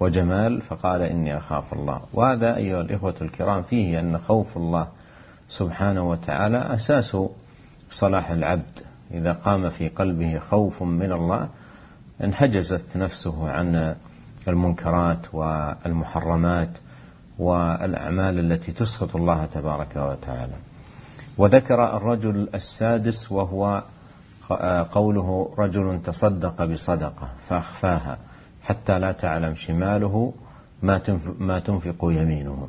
وجمال 0.00 0.60
فقال 0.60 1.02
إني 1.02 1.36
أخاف 1.36 1.72
الله. 1.72 2.00
وهذا 2.12 2.56
أيها 2.56 2.80
الإخوة 2.80 3.14
الكرام 3.22 3.62
فيه 3.62 4.00
أن 4.00 4.18
خوف 4.18 4.56
الله 4.56 4.88
سبحانه 5.48 6.10
وتعالى 6.10 6.58
أساس 6.58 7.16
صلاح 7.90 8.30
العبد. 8.30 8.80
إذا 9.10 9.32
قام 9.32 9.70
في 9.70 9.88
قلبه 9.88 10.38
خوف 10.38 10.82
من 10.82 11.12
الله 11.12 11.48
انحجزت 12.24 12.96
نفسه 12.96 13.50
عن 13.50 13.94
المنكرات 14.48 15.34
والمحرمات 15.34 16.78
والأعمال 17.38 18.38
التي 18.38 18.72
تسخط 18.72 19.16
الله 19.16 19.44
تبارك 19.44 19.96
وتعالى. 19.96 20.54
وذكر 21.38 21.96
الرجل 21.96 22.48
السادس 22.54 23.32
وهو 23.32 23.82
قوله 24.92 25.54
رجل 25.58 26.02
تصدق 26.04 26.64
بصدقة 26.64 27.28
فأخفاها 27.48 28.18
حتى 28.62 28.98
لا 28.98 29.12
تعلم 29.12 29.54
شماله 29.54 30.32
ما 31.38 31.58
تنفق 31.58 31.98
يمينه. 32.02 32.68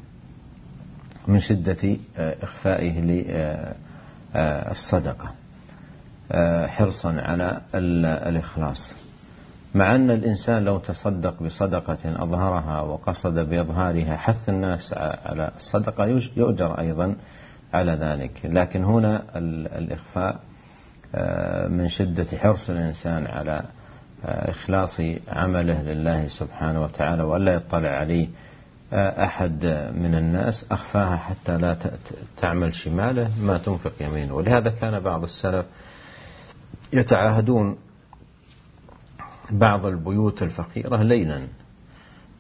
من 1.28 1.40
شدة 1.40 1.98
إخفائه 2.18 3.02
للصدقة 4.36 5.32
حرصا 6.68 7.22
على 7.22 7.62
الإخلاص. 8.30 8.94
مع 9.76 9.96
أن 9.96 10.12
الإنسان 10.12 10.64
لو 10.64 10.78
تصدق 10.78 11.44
بصدقة 11.44 12.24
أظهرها 12.24 12.82
وقصد 12.82 13.40
بإظهارها 13.50 14.18
حث 14.18 14.50
الناس 14.50 14.94
على 14.98 15.52
الصدقة 15.56 16.06
يؤجر 16.36 16.80
أيضا 16.80 17.16
على 17.74 17.92
ذلك. 17.92 18.42
لكن 18.44 18.84
هنا 18.84 19.24
الإخفاء 19.78 20.34
آه، 20.34 20.49
من 21.70 21.90
شدة 21.90 22.38
حرص 22.38 22.70
الإنسان 22.70 23.28
على 23.28 23.64
آه، 24.26 24.52
إخلاص 24.52 25.02
عمله 25.28 25.82
لله 25.82 26.28
سبحانه 26.28 26.84
وتعالى 26.84 27.24
وألا 27.24 27.54
يطلع 27.54 27.90
عليه 27.90 28.28
آه، 28.94 29.26
أحد 29.26 29.66
من 29.96 30.16
الناس 30.16 30.72
أخفاها 30.72 31.18
حتى 31.18 31.58
لا 31.58 31.78
تعمل 32.38 32.76
شماله 32.76 33.30
ما 33.42 33.58
تنفق 33.58 33.92
يمينه. 34.02 34.34
ولهذا 34.34 34.70
كان 34.70 35.00
بعض 35.00 35.24
السلف 35.24 35.66
يتعاهدون 36.94 37.78
بعض 39.52 39.86
البيوت 39.86 40.44
الفقيرة 40.44 41.04
ليلا 41.04 41.48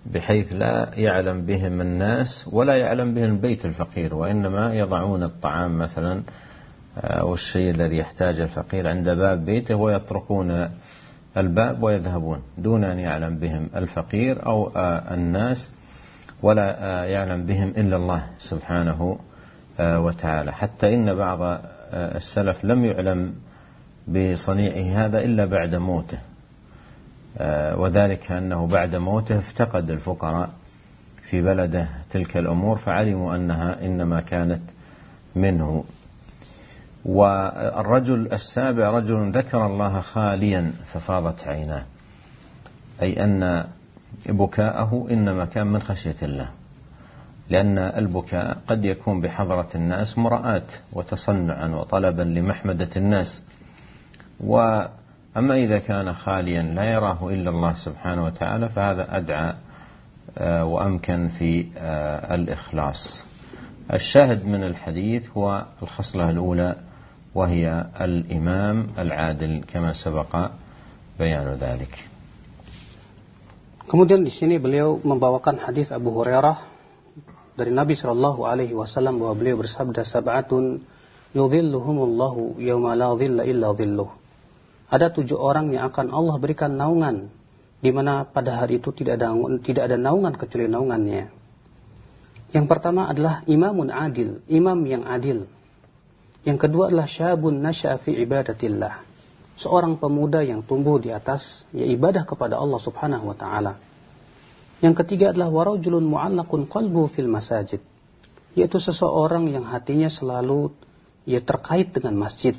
بحيث 0.05 0.53
لا 0.53 0.91
يعلم 0.93 1.45
بهم 1.45 1.81
الناس 1.81 2.49
ولا 2.51 2.77
يعلم 2.77 3.13
بهم 3.13 3.31
البيت 3.31 3.65
الفقير 3.65 4.15
وإنما 4.15 4.73
يضعون 4.73 5.23
الطعام 5.23 5.77
مثلا 5.77 6.23
أو 6.97 7.33
الشيء 7.33 7.71
الذي 7.71 7.97
يحتاج 7.97 8.39
الفقير 8.39 8.87
عند 8.87 9.09
باب 9.09 9.45
بيته 9.45 9.75
ويطرقون 9.75 10.69
الباب 11.37 11.83
ويذهبون 11.83 12.41
دون 12.57 12.83
أن 12.83 12.99
يعلم 12.99 13.37
بهم 13.37 13.69
الفقير 13.75 14.45
أو 14.45 14.71
الناس 15.11 15.69
ولا 16.43 17.05
يعلم 17.05 17.45
بهم 17.45 17.69
إلا 17.69 17.95
الله 17.95 18.23
سبحانه 18.39 19.19
وتعالى. 19.79 20.53
حتى 20.53 20.95
إن 20.95 21.15
بعض 21.15 21.61
السلف 21.93 22.65
لم 22.65 22.85
يعلم 22.85 23.33
بصنيعه 24.07 25.05
هذا 25.05 25.19
إلا 25.19 25.45
بعد 25.45 25.75
موته 25.75 26.17
آه، 27.37 27.77
وذلك 27.77 28.31
أنه 28.31 28.67
بعد 28.67 28.95
موته 28.95 29.37
افتقد 29.37 29.89
الفقراء 29.89 30.49
في 31.29 31.41
بلده 31.41 31.87
تلك 32.11 32.37
الأمور 32.37 32.77
فعلموا 32.77 33.35
أنها 33.35 33.85
إنما 33.85 34.21
كانت 34.21 34.61
منه. 35.35 35.83
والرجل 37.05 38.33
السابع 38.33 38.89
رجل 38.89 39.31
ذكر 39.31 39.65
الله 39.65 40.01
خاليا 40.01 40.71
ففاضت 40.93 41.47
عيناه. 41.47 41.83
أي 43.01 43.23
أن 43.23 43.65
بكاءه 44.25 45.07
إنما 45.11 45.45
كان 45.45 45.67
من 45.67 45.81
خشية 45.81 46.15
الله. 46.21 46.49
لأن 47.49 47.77
البكاء 47.77 48.57
قد 48.67 48.85
يكون 48.85 49.21
بحضرة 49.21 49.67
الناس 49.75 50.17
مراءة 50.17 50.65
وتصنعا 50.93 51.67
وطلبا 51.67 52.21
لمحمدة 52.21 52.89
الناس. 52.95 53.43
و 54.39 54.81
أما 55.37 55.55
إذا 55.55 55.79
كان 55.79 56.13
خاليا 56.13 56.61
لا 56.61 56.83
يراه 56.83 57.29
إلا 57.29 57.49
الله 57.49 57.73
سبحانه 57.73 58.25
وتعالى 58.25 58.69
فهذا 58.69 59.17
أدعى 59.17 59.53
آه، 60.37 60.65
وأمكن 60.65 61.27
في 61.27 61.65
آه، 61.77 62.35
الإخلاص. 62.35 63.23
الشاهد 63.93 64.45
من 64.45 64.63
الحديث 64.63 65.29
هو 65.37 65.65
الخصلة 65.83 66.29
الأولى 66.29 66.75
وهي 67.34 67.66
الإمام 68.00 68.94
العادل 68.98 69.66
كما 69.66 69.92
سبق 69.92 70.32
بيان 71.18 71.48
ذلك 71.58 71.94
Kemudian 73.84 74.24
di 74.24 74.32
sini 74.32 74.56
beliau 74.56 74.96
membawakan 74.96 75.60
hadis 75.60 75.92
Abu 75.92 76.08
Hurairah 76.08 76.56
dari 77.52 77.68
Nabi 77.68 77.92
Shallallahu 77.92 78.48
Alaihi 78.48 78.72
Wasallam 78.72 79.20
bahwa 79.20 79.36
beliau 79.36 79.60
bersabda 79.60 80.08
sab'atun 80.08 80.80
yudhilluhumullahu 81.36 82.56
yawma 82.64 82.96
la 82.96 83.12
dhilla 83.12 83.44
illa 83.44 83.76
dhilluh 83.76 84.08
ada 84.88 85.12
tujuh 85.12 85.36
orang 85.36 85.74
yang 85.74 85.90
akan 85.90 86.12
Allah 86.14 86.36
berikan 86.40 86.78
naungan 86.78 87.28
di 87.84 87.90
mana 87.92 88.24
pada 88.24 88.62
hari 88.62 88.80
itu 88.80 88.94
tidak 88.96 89.20
ada 89.20 89.36
tidak 89.60 89.92
ada 89.92 89.96
naungan 90.00 90.32
kecuali 90.38 90.70
naungannya. 90.70 91.28
Yang 92.54 92.66
pertama 92.70 93.10
adalah 93.10 93.42
imamun 93.44 93.90
adil, 93.90 94.40
imam 94.48 94.78
yang 94.86 95.04
adil. 95.04 95.50
Yang 96.49 96.65
kedua 96.65 96.89
adalah 96.89 97.05
syabun 97.05 97.61
nasya'a 97.61 98.01
fi 98.01 98.17
ibadatillah. 98.17 99.05
Seorang 99.61 100.01
pemuda 100.01 100.41
yang 100.41 100.65
tumbuh 100.65 100.97
di 100.97 101.13
atas 101.13 101.69
ya 101.69 101.85
ibadah 101.85 102.25
kepada 102.25 102.57
Allah 102.57 102.81
Subhanahu 102.81 103.29
wa 103.29 103.37
taala. 103.37 103.77
Yang 104.81 105.05
ketiga 105.05 105.29
adalah 105.29 105.53
warajulun 105.53 106.09
mu'allaqun 106.09 106.65
qalbu 106.65 107.05
fil 107.13 107.29
masajid. 107.29 107.85
Yaitu 108.57 108.81
seseorang 108.81 109.45
yang 109.53 109.69
hatinya 109.69 110.09
selalu 110.09 110.73
ya 111.29 111.37
terkait 111.37 111.93
dengan 111.93 112.25
masjid 112.25 112.57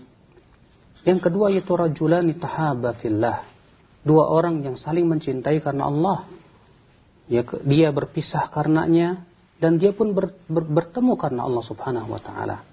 yang 1.01 1.17
kedua 1.17 1.49
yaitu 1.49 1.73
rajulani 1.73 2.37
tahaba 2.37 2.93
fillah. 2.93 3.41
Dua 4.05 4.29
orang 4.29 4.65
yang 4.65 4.77
saling 4.77 5.09
mencintai 5.09 5.61
karena 5.61 5.89
Allah. 5.89 6.29
Ya, 7.31 7.47
dia 7.47 7.89
berpisah 7.95 8.51
karenanya 8.51 9.23
dan 9.63 9.79
dia 9.79 9.95
pun 9.95 10.13
ber, 10.13 10.35
ber, 10.51 10.67
bertemu 10.67 11.15
karena 11.15 11.47
Allah 11.47 11.63
Subhanahu 11.63 12.11
wa 12.11 12.21
taala. 12.21 12.67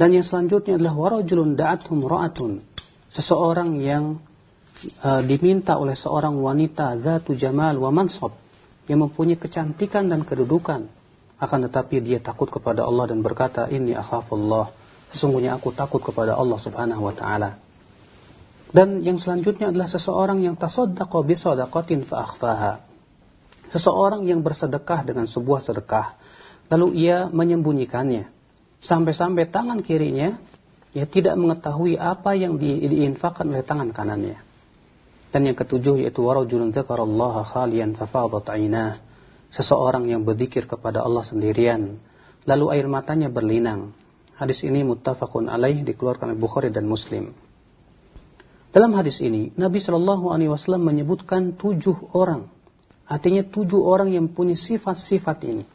Dan 0.00 0.16
yang 0.16 0.24
selanjutnya 0.24 0.80
adalah 0.80 0.96
warajulun 0.96 1.60
da'athum 1.60 2.00
ra'atun. 2.00 2.64
Seseorang 3.12 3.76
yang 3.84 4.16
uh, 5.04 5.20
diminta 5.20 5.76
oleh 5.76 5.92
seorang 5.92 6.40
wanita 6.40 6.96
zatu 7.04 7.36
jamal 7.36 7.76
wa 7.76 7.92
mansab 7.92 8.32
yang 8.88 9.04
mempunyai 9.04 9.36
kecantikan 9.36 10.08
dan 10.08 10.24
kedudukan 10.24 10.88
akan 11.36 11.58
tetapi 11.68 12.00
dia 12.00 12.16
takut 12.16 12.48
kepada 12.48 12.80
Allah 12.88 13.12
dan 13.12 13.20
berkata 13.20 13.68
ini 13.68 13.92
akhafullah 13.92 14.72
Sesungguhnya 15.10 15.58
aku 15.58 15.74
takut 15.74 15.98
kepada 16.00 16.38
Allah 16.38 16.56
Subhanahu 16.56 17.02
wa 17.02 17.14
taala. 17.14 17.58
Dan 18.70 19.02
yang 19.02 19.18
selanjutnya 19.18 19.74
adalah 19.74 19.90
seseorang 19.90 20.38
yang 20.40 20.54
tasaddaqa 20.54 21.18
bi 21.26 21.34
sadaqatin 21.34 22.06
fa 22.06 22.22
akhfaha. 22.22 22.72
Seseorang 23.74 24.22
yang 24.24 24.40
bersedekah 24.46 25.02
dengan 25.02 25.26
sebuah 25.26 25.60
sedekah 25.60 26.14
lalu 26.70 27.10
ia 27.10 27.26
menyembunyikannya 27.26 28.39
sampai-sampai 28.80 29.48
tangan 29.52 29.84
kirinya 29.84 30.40
ya 30.90 31.06
tidak 31.06 31.36
mengetahui 31.38 32.00
apa 32.00 32.34
yang 32.34 32.58
di, 32.58 32.82
diinfakkan 32.84 33.48
oleh 33.48 33.64
tangan 33.64 33.94
kanannya. 33.94 34.40
Dan 35.30 35.46
yang 35.46 35.54
ketujuh 35.54 36.02
yaitu 36.02 36.26
warajulun 36.26 36.74
dzakarallaha 36.74 37.46
khalian 37.46 37.94
fafadat 37.94 38.50
ainah. 38.50 38.98
Seseorang 39.50 40.06
yang 40.06 40.22
berzikir 40.26 40.66
kepada 40.66 41.02
Allah 41.02 41.22
sendirian 41.26 41.98
lalu 42.46 42.66
air 42.74 42.86
matanya 42.86 43.26
berlinang 43.26 43.94
Hadis 44.40 44.64
ini 44.64 44.80
muttafaqun 44.80 45.52
alaih 45.52 45.84
dikeluarkan 45.84 46.32
oleh 46.32 46.40
Bukhari 46.40 46.72
dan 46.72 46.88
Muslim. 46.88 47.36
Dalam 48.72 48.96
hadis 48.96 49.20
ini, 49.20 49.52
Nabi 49.52 49.84
Shallallahu 49.84 50.32
Alaihi 50.32 50.48
Wasallam 50.48 50.88
menyebutkan 50.88 51.60
tujuh 51.60 52.16
orang, 52.16 52.48
artinya 53.04 53.44
tujuh 53.44 53.84
orang 53.84 54.08
yang 54.16 54.32
punya 54.32 54.56
sifat-sifat 54.56 55.44
ini, 55.44 55.68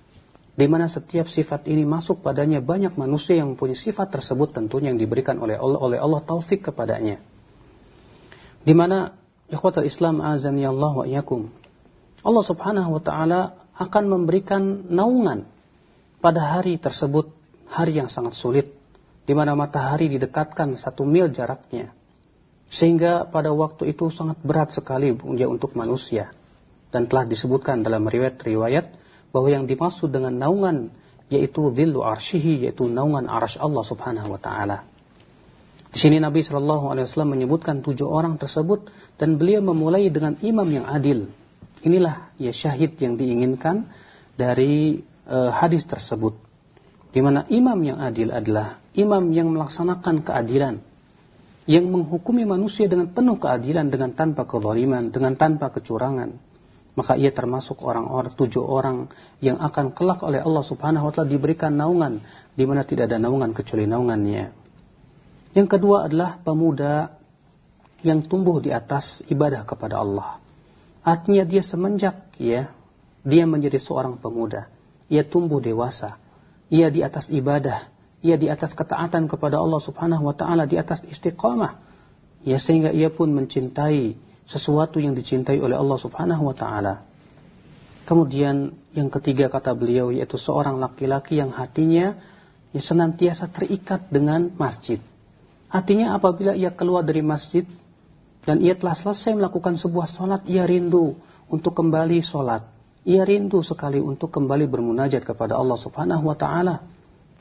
di 0.55 0.65
mana 0.71 0.87
setiap 0.87 1.27
sifat 1.27 1.67
ini 1.67 1.83
masuk 1.83 2.23
padanya 2.23 2.63
banyak 2.63 2.95
manusia 2.95 3.35
yang 3.35 3.53
mempunyai 3.53 3.75
sifat 3.75 4.07
tersebut 4.07 4.55
tentunya 4.55 4.87
yang 4.87 4.99
diberikan 4.99 5.35
oleh 5.35 5.59
Allah, 5.59 5.79
oleh 5.83 5.99
Allah 5.99 6.23
taufik 6.23 6.71
kepadanya. 6.71 7.19
Di 8.63 8.71
mana 8.71 9.19
ikhwatul 9.51 9.83
Islam 9.83 10.23
azani 10.23 10.63
Allah 10.63 10.91
wa 10.95 11.03
iyakum. 11.03 11.51
Allah 12.23 12.43
Subhanahu 12.47 12.97
wa 12.97 13.01
taala 13.03 13.41
akan 13.75 14.03
memberikan 14.07 14.87
naungan 14.87 15.43
pada 16.23 16.57
hari 16.57 16.79
tersebut 16.79 17.29
hari 17.67 17.99
yang 17.99 18.07
sangat 18.07 18.39
sulit, 18.39 18.71
di 19.27 19.35
mana 19.35 19.59
matahari 19.59 20.07
didekatkan 20.07 20.79
satu 20.79 21.03
mil 21.03 21.35
jaraknya. 21.35 21.91
Sehingga 22.71 23.27
pada 23.27 23.51
waktu 23.51 23.91
itu 23.91 24.07
sangat 24.07 24.39
berat 24.41 24.71
sekali 24.71 25.11
untuk 25.45 25.75
manusia. 25.75 26.31
Dan 26.89 27.11
telah 27.11 27.27
disebutkan 27.27 27.83
dalam 27.83 28.07
riwayat-riwayat 28.07 29.04
bahwa 29.35 29.51
yang 29.51 29.67
dimaksud 29.67 30.15
dengan 30.15 30.31
naungan 30.39 30.95
yaitu 31.27 31.67
zillu 31.75 32.07
arshihi 32.07 32.63
yaitu 32.63 32.87
naungan 32.87 33.27
arash 33.27 33.59
Allah 33.59 33.83
subhanahu 33.83 34.31
wa 34.31 34.39
ta'ala. 34.39 34.87
Di 35.91 35.99
sini 35.99 36.23
Nabi 36.23 36.39
Shallallahu 36.39 36.91
Alaihi 36.91 37.07
Wasallam 37.07 37.35
menyebutkan 37.35 37.83
tujuh 37.83 38.07
orang 38.07 38.39
tersebut 38.39 38.87
dan 39.19 39.35
beliau 39.35 39.59
memulai 39.59 40.07
dengan 40.07 40.39
imam 40.39 40.67
yang 40.71 40.87
adil. 40.87 41.27
Inilah 41.83 42.31
ya 42.39 42.55
syahid 42.55 42.95
yang 42.99 43.19
diinginkan 43.19 43.91
dari 44.39 45.03
uh, 45.27 45.51
hadis 45.51 45.83
tersebut. 45.83 46.35
Di 47.15 47.23
mana 47.23 47.47
imam 47.47 47.79
yang 47.79 47.99
adil 48.03 48.31
adalah 48.31 48.79
imam 48.91 49.31
yang 49.31 49.51
melaksanakan 49.55 50.19
keadilan, 50.19 50.83
yang 51.63 51.87
menghukumi 51.87 52.43
manusia 52.43 52.91
dengan 52.91 53.15
penuh 53.15 53.39
keadilan, 53.39 53.87
dengan 53.87 54.11
tanpa 54.11 54.43
kezaliman, 54.43 55.15
dengan 55.15 55.39
tanpa 55.39 55.71
kecurangan. 55.71 56.44
Maka 56.95 57.19
ia 57.19 57.31
termasuk 57.35 57.83
orang-orang 57.83 58.31
tujuh 58.39 58.63
orang 58.63 59.11
yang 59.43 59.59
akan 59.59 59.91
kelak 59.91 60.23
oleh 60.23 60.39
Allah 60.39 60.63
Subhanahu 60.63 61.07
wa 61.07 61.11
taala 61.11 61.27
diberikan 61.27 61.75
naungan 61.75 62.23
di 62.55 62.63
mana 62.63 62.87
tidak 62.87 63.11
ada 63.11 63.19
naungan 63.19 63.51
kecuali 63.51 63.83
naungannya. 63.83 64.55
Yang 65.51 65.67
kedua 65.75 66.07
adalah 66.07 66.39
pemuda 66.39 67.19
yang 67.99 68.23
tumbuh 68.23 68.63
di 68.63 68.71
atas 68.71 69.19
ibadah 69.27 69.67
kepada 69.67 69.99
Allah. 69.99 70.39
Artinya 71.03 71.43
dia 71.43 71.59
semenjak 71.59 72.31
ya 72.39 72.71
dia 73.25 73.43
menjadi 73.49 73.81
seorang 73.81 74.21
pemuda, 74.21 74.69
ia 75.09 75.25
tumbuh 75.25 75.57
dewasa, 75.57 76.21
ia 76.69 76.93
di 76.93 77.01
atas 77.01 77.33
ibadah, 77.33 77.89
ia 78.21 78.37
di 78.37 78.53
atas 78.53 78.77
ketaatan 78.77 79.25
kepada 79.25 79.57
Allah 79.57 79.81
Subhanahu 79.81 80.29
wa 80.29 80.35
taala, 80.37 80.69
di 80.69 80.77
atas 80.77 81.01
istiqamah. 81.01 81.81
Ya 82.45 82.61
sehingga 82.61 82.93
ia 82.93 83.09
pun 83.09 83.33
mencintai 83.33 84.13
sesuatu 84.45 85.01
yang 85.01 85.17
dicintai 85.17 85.57
oleh 85.57 85.75
Allah 85.77 85.97
Subhanahu 85.97 86.49
wa 86.49 86.55
taala. 86.55 87.05
Kemudian 88.05 88.77
yang 88.93 89.09
ketiga 89.09 89.49
kata 89.49 89.73
beliau 89.73 90.13
yaitu 90.13 90.37
seorang 90.37 90.77
laki-laki 90.77 91.41
yang 91.41 91.49
hatinya 91.49 92.13
ya 92.69 92.81
senantiasa 92.81 93.49
terikat 93.49 94.05
dengan 94.13 94.53
masjid. 94.61 95.01
Artinya 95.73 96.13
apabila 96.13 96.53
ia 96.53 96.69
keluar 96.69 97.01
dari 97.01 97.25
masjid 97.25 97.65
dan 98.45 98.61
ia 98.61 98.77
telah 98.77 98.93
selesai 98.93 99.33
melakukan 99.33 99.81
sebuah 99.81 100.05
sholat, 100.05 100.45
ia 100.45 100.69
rindu 100.69 101.17
untuk 101.49 101.73
kembali 101.73 102.21
sholat. 102.21 102.61
Ia 103.05 103.25
rindu 103.25 103.65
sekali 103.65 103.97
untuk 103.97 104.29
kembali 104.29 104.69
bermunajat 104.69 105.25
kepada 105.25 105.57
Allah 105.57 105.77
Subhanahu 105.77 106.29
wa 106.29 106.37
taala. 106.37 106.85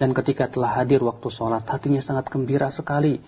Dan 0.01 0.17
ketika 0.17 0.49
telah 0.49 0.81
hadir 0.81 1.05
waktu 1.05 1.29
sholat, 1.29 1.69
hatinya 1.69 2.01
sangat 2.01 2.33
gembira 2.33 2.73
sekali. 2.73 3.21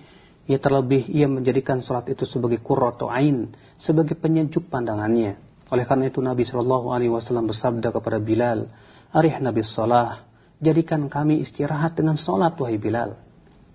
Ia 0.47 0.63
terlebih 0.63 1.11
ia 1.11 1.27
menjadikan 1.27 1.83
sholat 1.83 2.07
itu 2.07 2.23
sebagai 2.23 2.63
qurratu 2.63 3.11
ain, 3.11 3.51
sebagai 3.83 4.15
penyejuk 4.15 4.71
pandangannya. 4.71 5.35
Oleh 5.75 5.83
karena 5.83 6.07
itu 6.07 6.23
Nabi 6.23 6.47
Shallallahu 6.47 6.95
alaihi 6.95 7.11
wasallam 7.11 7.51
bersabda 7.51 7.91
kepada 7.91 8.23
Bilal, 8.23 8.71
"Arih 9.11 9.43
Nabi 9.43 9.67
sholat, 9.67 10.23
jadikan 10.63 11.11
kami 11.11 11.43
istirahat 11.43 11.99
dengan 11.99 12.15
sholat 12.15 12.55
wahai 12.63 12.79
Bilal." 12.79 13.19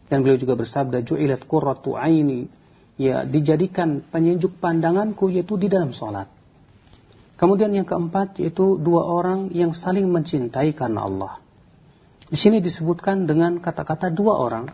Dan 0.07 0.23
beliau 0.23 0.39
juga 0.39 0.55
bersabda, 0.55 1.03
"Ju'ilat 1.03 1.43
qurratu 1.43 1.99
aini." 1.99 2.47
Ya, 2.95 3.25
dijadikan 3.27 4.03
penyejuk 4.07 4.61
pandanganku 4.61 5.27
yaitu 5.27 5.57
di 5.59 5.67
dalam 5.67 5.91
sholat. 5.91 6.29
Kemudian 7.35 7.73
yang 7.73 7.87
keempat 7.89 8.37
yaitu 8.37 8.77
dua 8.77 9.09
orang 9.09 9.49
yang 9.49 9.73
saling 9.73 10.05
mencintai 10.05 10.71
karena 10.77 11.09
Allah. 11.09 11.41
Di 12.29 12.37
sini 12.37 12.61
disebutkan 12.61 13.25
dengan 13.25 13.57
kata-kata 13.57 14.13
dua 14.13 14.37
orang 14.37 14.69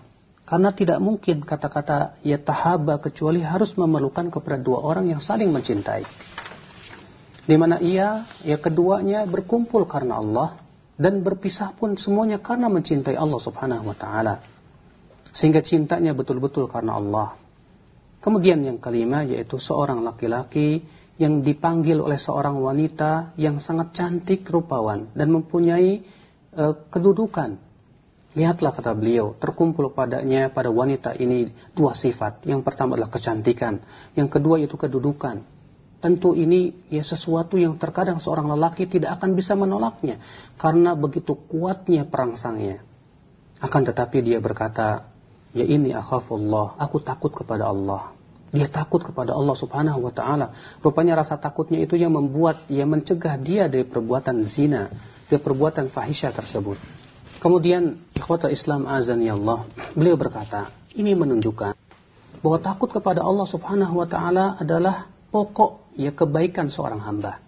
karena 0.48 0.72
tidak 0.72 1.04
mungkin 1.04 1.44
kata-kata 1.44 2.24
ya 2.24 2.40
tahaba 2.40 3.04
kecuali 3.04 3.44
harus 3.44 3.76
memerlukan 3.76 4.32
kepada 4.32 4.56
dua 4.56 4.80
orang 4.80 5.12
yang 5.12 5.20
saling 5.20 5.52
mencintai. 5.52 6.08
Di 7.44 7.56
mana 7.60 7.84
ia 7.84 8.24
ya 8.48 8.56
keduanya 8.56 9.28
berkumpul 9.28 9.84
karena 9.84 10.24
Allah 10.24 10.56
dan 10.96 11.20
berpisah 11.20 11.76
pun 11.76 12.00
semuanya 12.00 12.40
karena 12.40 12.72
mencintai 12.72 13.20
Allah 13.20 13.44
Subhanahu 13.44 13.92
wa 13.92 13.96
taala. 14.00 14.40
Sehingga 15.36 15.60
cintanya 15.60 16.16
betul-betul 16.16 16.72
karena 16.72 16.96
Allah. 16.96 17.36
Kemudian 18.24 18.64
yang 18.64 18.80
kelima 18.80 19.28
yaitu 19.28 19.60
seorang 19.60 20.00
laki-laki 20.00 20.82
yang 21.20 21.44
dipanggil 21.44 22.00
oleh 22.00 22.18
seorang 22.18 22.56
wanita 22.58 23.36
yang 23.36 23.60
sangat 23.60 23.94
cantik 23.94 24.48
rupawan 24.48 25.12
dan 25.12 25.28
mempunyai 25.28 26.02
e, 26.56 26.64
kedudukan. 26.88 27.67
Lihatlah 28.38 28.70
kata 28.70 28.94
beliau, 28.94 29.34
terkumpul 29.34 29.90
padanya 29.90 30.54
pada 30.54 30.70
wanita 30.70 31.18
ini 31.18 31.50
dua 31.74 31.98
sifat. 31.98 32.46
Yang 32.46 32.62
pertama 32.62 32.94
adalah 32.94 33.10
kecantikan, 33.10 33.82
yang 34.14 34.30
kedua 34.30 34.62
yaitu 34.62 34.78
kedudukan. 34.78 35.42
Tentu 35.98 36.38
ini 36.38 36.78
ya 36.94 37.02
sesuatu 37.02 37.58
yang 37.58 37.82
terkadang 37.82 38.22
seorang 38.22 38.46
lelaki 38.54 38.86
tidak 38.86 39.18
akan 39.18 39.34
bisa 39.34 39.58
menolaknya 39.58 40.22
karena 40.62 40.94
begitu 40.94 41.34
kuatnya 41.34 42.06
perangsangnya. 42.06 42.86
Akan 43.58 43.82
tetapi 43.82 44.22
dia 44.22 44.38
berkata, 44.38 45.10
ya 45.58 45.66
ini 45.66 45.90
akhafullah, 45.98 46.78
aku 46.78 47.02
takut 47.02 47.34
kepada 47.34 47.74
Allah. 47.74 48.14
Dia 48.54 48.70
takut 48.70 49.02
kepada 49.02 49.34
Allah 49.34 49.58
Subhanahu 49.58 50.06
wa 50.06 50.14
taala. 50.14 50.54
Rupanya 50.86 51.18
rasa 51.18 51.42
takutnya 51.42 51.82
itu 51.82 51.98
yang 51.98 52.14
membuat 52.14 52.70
ia 52.70 52.86
mencegah 52.86 53.34
dia 53.42 53.66
dari 53.66 53.82
perbuatan 53.82 54.46
zina, 54.46 54.94
dari 55.26 55.42
perbuatan 55.42 55.90
fahisyah 55.90 56.38
tersebut. 56.38 57.07
Kemudian 57.38 58.02
ikhwata 58.18 58.50
Islam 58.50 58.90
azan 58.90 59.22
ya 59.22 59.38
Allah, 59.38 59.70
beliau 59.94 60.18
berkata, 60.18 60.74
ini 60.98 61.14
menunjukkan 61.14 61.78
bahwa 62.42 62.58
takut 62.62 62.90
kepada 62.90 63.22
Allah 63.22 63.46
Subhanahu 63.46 64.02
wa 64.02 64.08
taala 64.10 64.58
adalah 64.58 65.10
pokok 65.30 65.94
ya 65.98 66.14
kebaikan 66.14 66.74
seorang 66.74 67.02
hamba. 67.02 67.42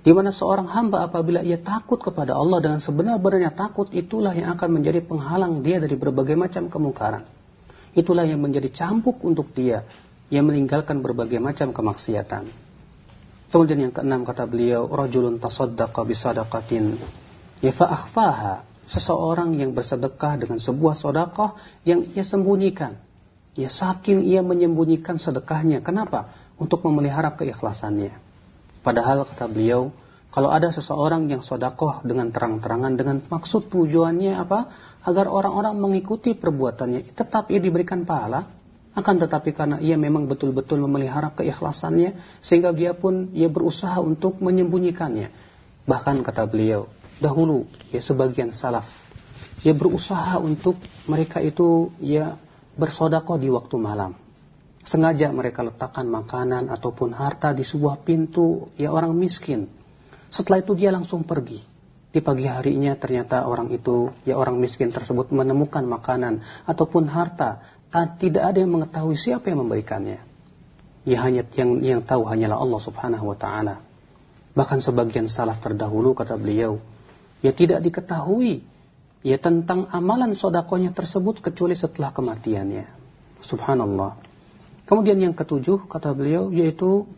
Di 0.00 0.16
mana 0.16 0.32
seorang 0.32 0.64
hamba 0.70 1.04
apabila 1.04 1.44
ia 1.44 1.60
takut 1.60 2.00
kepada 2.00 2.32
Allah 2.32 2.62
dengan 2.64 2.80
sebenar-benarnya 2.80 3.52
takut 3.52 3.92
itulah 3.92 4.32
yang 4.32 4.56
akan 4.56 4.80
menjadi 4.80 5.04
penghalang 5.04 5.60
dia 5.60 5.76
dari 5.76 5.92
berbagai 5.92 6.40
macam 6.40 6.72
kemungkaran. 6.72 7.26
Itulah 7.92 8.24
yang 8.24 8.40
menjadi 8.40 8.70
campuk 8.72 9.20
untuk 9.26 9.52
dia 9.52 9.84
yang 10.30 10.46
meninggalkan 10.46 11.02
berbagai 11.02 11.42
macam 11.42 11.74
kemaksiatan. 11.74 12.48
Kemudian 13.50 13.90
yang 13.90 13.92
keenam 13.92 14.22
kata 14.22 14.46
beliau, 14.46 14.86
rajulun 14.86 15.42
tasaddaqa 15.42 16.06
bisadaqatin 16.06 16.96
ya 17.60 17.74
fa'akhfaha, 17.74 18.69
seseorang 18.90 19.54
yang 19.54 19.70
bersedekah 19.70 20.34
dengan 20.36 20.58
sebuah 20.58 20.98
sedekah 20.98 21.56
yang 21.86 22.10
ia 22.10 22.26
sembunyikan. 22.26 22.98
Ya 23.54 23.70
saking 23.70 24.26
ia 24.26 24.42
menyembunyikan 24.42 25.18
sedekahnya. 25.18 25.82
Kenapa? 25.82 26.34
Untuk 26.58 26.82
memelihara 26.82 27.32
keikhlasannya. 27.34 28.14
Padahal 28.82 29.24
kata 29.26 29.46
beliau, 29.46 29.94
kalau 30.30 30.54
ada 30.54 30.70
seseorang 30.70 31.26
yang 31.26 31.42
sodakoh 31.42 32.06
dengan 32.06 32.30
terang-terangan 32.30 32.92
dengan 32.94 33.16
maksud 33.26 33.66
tujuannya 33.70 34.38
apa? 34.38 34.90
Agar 35.00 35.26
orang-orang 35.32 35.80
mengikuti 35.80 36.36
perbuatannya, 36.36 37.16
tetap 37.16 37.48
ia 37.48 37.58
diberikan 37.58 38.04
pahala. 38.04 38.46
Akan 38.90 39.16
tetapi 39.16 39.54
karena 39.54 39.78
ia 39.78 39.94
memang 39.94 40.26
betul-betul 40.26 40.82
memelihara 40.82 41.32
keikhlasannya, 41.32 42.42
sehingga 42.42 42.74
dia 42.74 42.92
pun 42.92 43.30
ia 43.32 43.46
berusaha 43.46 43.96
untuk 44.02 44.42
menyembunyikannya. 44.42 45.30
Bahkan 45.88 46.20
kata 46.26 46.44
beliau, 46.44 46.90
dahulu 47.20 47.68
ya 47.92 48.00
sebagian 48.00 48.50
salaf, 48.50 48.88
ia 49.60 49.76
berusaha 49.76 50.40
untuk 50.40 50.80
mereka 51.04 51.44
itu 51.44 51.92
ya 52.00 52.40
bersodakoh 52.74 53.36
di 53.36 53.52
waktu 53.52 53.76
malam. 53.76 54.16
Sengaja 54.80 55.28
mereka 55.28 55.60
letakkan 55.60 56.08
makanan 56.08 56.72
ataupun 56.72 57.12
harta 57.12 57.52
di 57.52 57.60
sebuah 57.60 58.00
pintu 58.00 58.72
ya 58.80 58.88
orang 58.88 59.12
miskin. 59.12 59.68
Setelah 60.32 60.64
itu 60.64 60.72
dia 60.72 60.88
langsung 60.88 61.28
pergi. 61.28 61.60
Di 62.10 62.18
pagi 62.18 62.42
harinya 62.48 62.96
ternyata 62.98 63.46
orang 63.46 63.70
itu, 63.70 64.10
ya 64.26 64.34
orang 64.34 64.58
miskin 64.58 64.90
tersebut 64.90 65.30
menemukan 65.30 65.86
makanan 65.86 66.42
ataupun 66.66 67.06
harta 67.06 67.62
tidak 68.18 68.50
ada 68.50 68.58
yang 68.58 68.72
mengetahui 68.72 69.14
siapa 69.14 69.50
yang 69.52 69.62
memberikannya. 69.62 70.18
Ya 71.06 71.18
hanya 71.22 71.46
yang 71.54 71.78
yang 71.84 72.00
tahu 72.02 72.26
hanyalah 72.26 72.58
Allah 72.58 72.80
Subhanahu 72.82 73.30
wa 73.30 73.36
taala. 73.38 73.82
Bahkan 74.58 74.82
sebagian 74.82 75.30
salaf 75.30 75.62
terdahulu 75.62 76.16
kata 76.18 76.34
beliau, 76.34 76.82
ya 77.40 77.52
tidak 77.52 77.80
diketahui 77.84 78.64
ya 79.20 79.36
tentang 79.36 79.88
amalan 79.92 80.32
sodakonya 80.32 80.92
tersebut 80.96 81.44
kecuali 81.44 81.76
setelah 81.76 82.12
kematiannya. 82.12 82.86
Subhanallah. 83.44 84.20
Kemudian 84.84 85.20
yang 85.22 85.34
ketujuh 85.36 85.86
kata 85.86 86.12
beliau 86.12 86.50
yaitu 86.50 87.08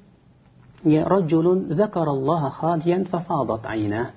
ya 0.86 1.06
rajulun 1.06 1.72
zakarallaha 1.72 2.50
khaliyan 2.50 3.06
fafadat 3.06 3.66
ainah. 3.66 4.14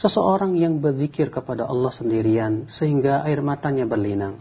Seseorang 0.00 0.56
yang 0.56 0.80
berzikir 0.80 1.28
kepada 1.28 1.68
Allah 1.68 1.92
sendirian 1.92 2.72
sehingga 2.72 3.20
air 3.20 3.44
matanya 3.44 3.84
berlinang. 3.84 4.40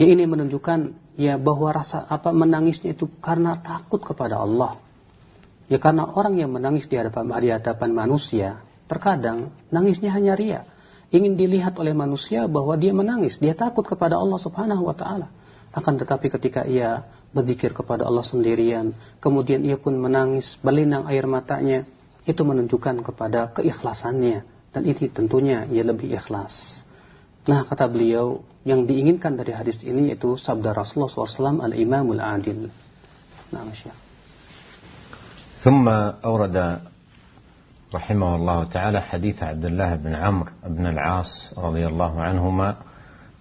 Ya 0.00 0.08
ini 0.08 0.24
menunjukkan 0.24 0.96
ya 1.20 1.36
bahwa 1.36 1.68
rasa 1.74 2.00
apa 2.08 2.32
menangisnya 2.32 2.96
itu 2.96 3.12
karena 3.20 3.60
takut 3.60 4.00
kepada 4.00 4.40
Allah. 4.40 4.80
Ya 5.68 5.76
karena 5.76 6.08
orang 6.08 6.40
yang 6.40 6.48
menangis 6.48 6.88
di 6.88 6.96
hadapan 6.96 7.28
di 7.44 7.52
hadapan 7.52 7.90
manusia, 7.92 8.64
terkadang 8.87 9.53
nangisnya 9.69 10.11
hanya 10.13 10.33
ria. 10.37 10.61
Ingin 11.13 11.37
dilihat 11.37 11.77
oleh 11.77 11.93
manusia 11.93 12.49
bahwa 12.49 12.73
dia 12.73 12.89
menangis, 12.89 13.37
dia 13.37 13.53
takut 13.53 13.85
kepada 13.85 14.17
Allah 14.17 14.39
Subhanahu 14.41 14.89
wa 14.89 14.95
taala. 14.97 15.29
Akan 15.73 15.97
tetapi 15.97 16.29
ketika 16.29 16.65
ia 16.65 17.05
berzikir 17.33 17.73
kepada 17.73 18.05
Allah 18.05 18.25
sendirian, 18.25 18.93
kemudian 19.21 19.61
ia 19.61 19.77
pun 19.77 19.93
menangis, 19.97 20.57
berlinang 20.61 21.05
air 21.09 21.25
matanya, 21.29 21.85
itu 22.25 22.41
menunjukkan 22.41 23.05
kepada 23.05 23.53
keikhlasannya 23.53 24.45
dan 24.73 24.81
ini 24.89 25.05
tentunya 25.09 25.69
ia 25.69 25.85
lebih 25.85 26.17
ikhlas. 26.17 26.81
Nah, 27.45 27.67
kata 27.67 27.85
beliau, 27.91 28.41
yang 28.63 28.87
diinginkan 28.87 29.35
dari 29.35 29.51
hadis 29.51 29.83
ini 29.83 30.15
yaitu 30.15 30.39
sabda 30.39 30.71
Rasulullah 30.71 31.11
SAW 31.11 31.61
al-imamul 31.61 32.23
adil. 32.23 32.71
Nah, 33.53 33.63
Masya. 33.67 33.93
ثم 35.63 35.87
أورد 36.19 36.57
رحمه 37.94 38.36
الله 38.36 38.64
تعالى 38.64 39.00
حديث 39.00 39.42
عبد 39.42 39.64
الله 39.64 39.94
بن 39.94 40.14
عمرو 40.14 40.50
بن 40.66 40.86
العاص 40.86 41.54
رضي 41.58 41.86
الله 41.86 42.22
عنهما 42.22 42.76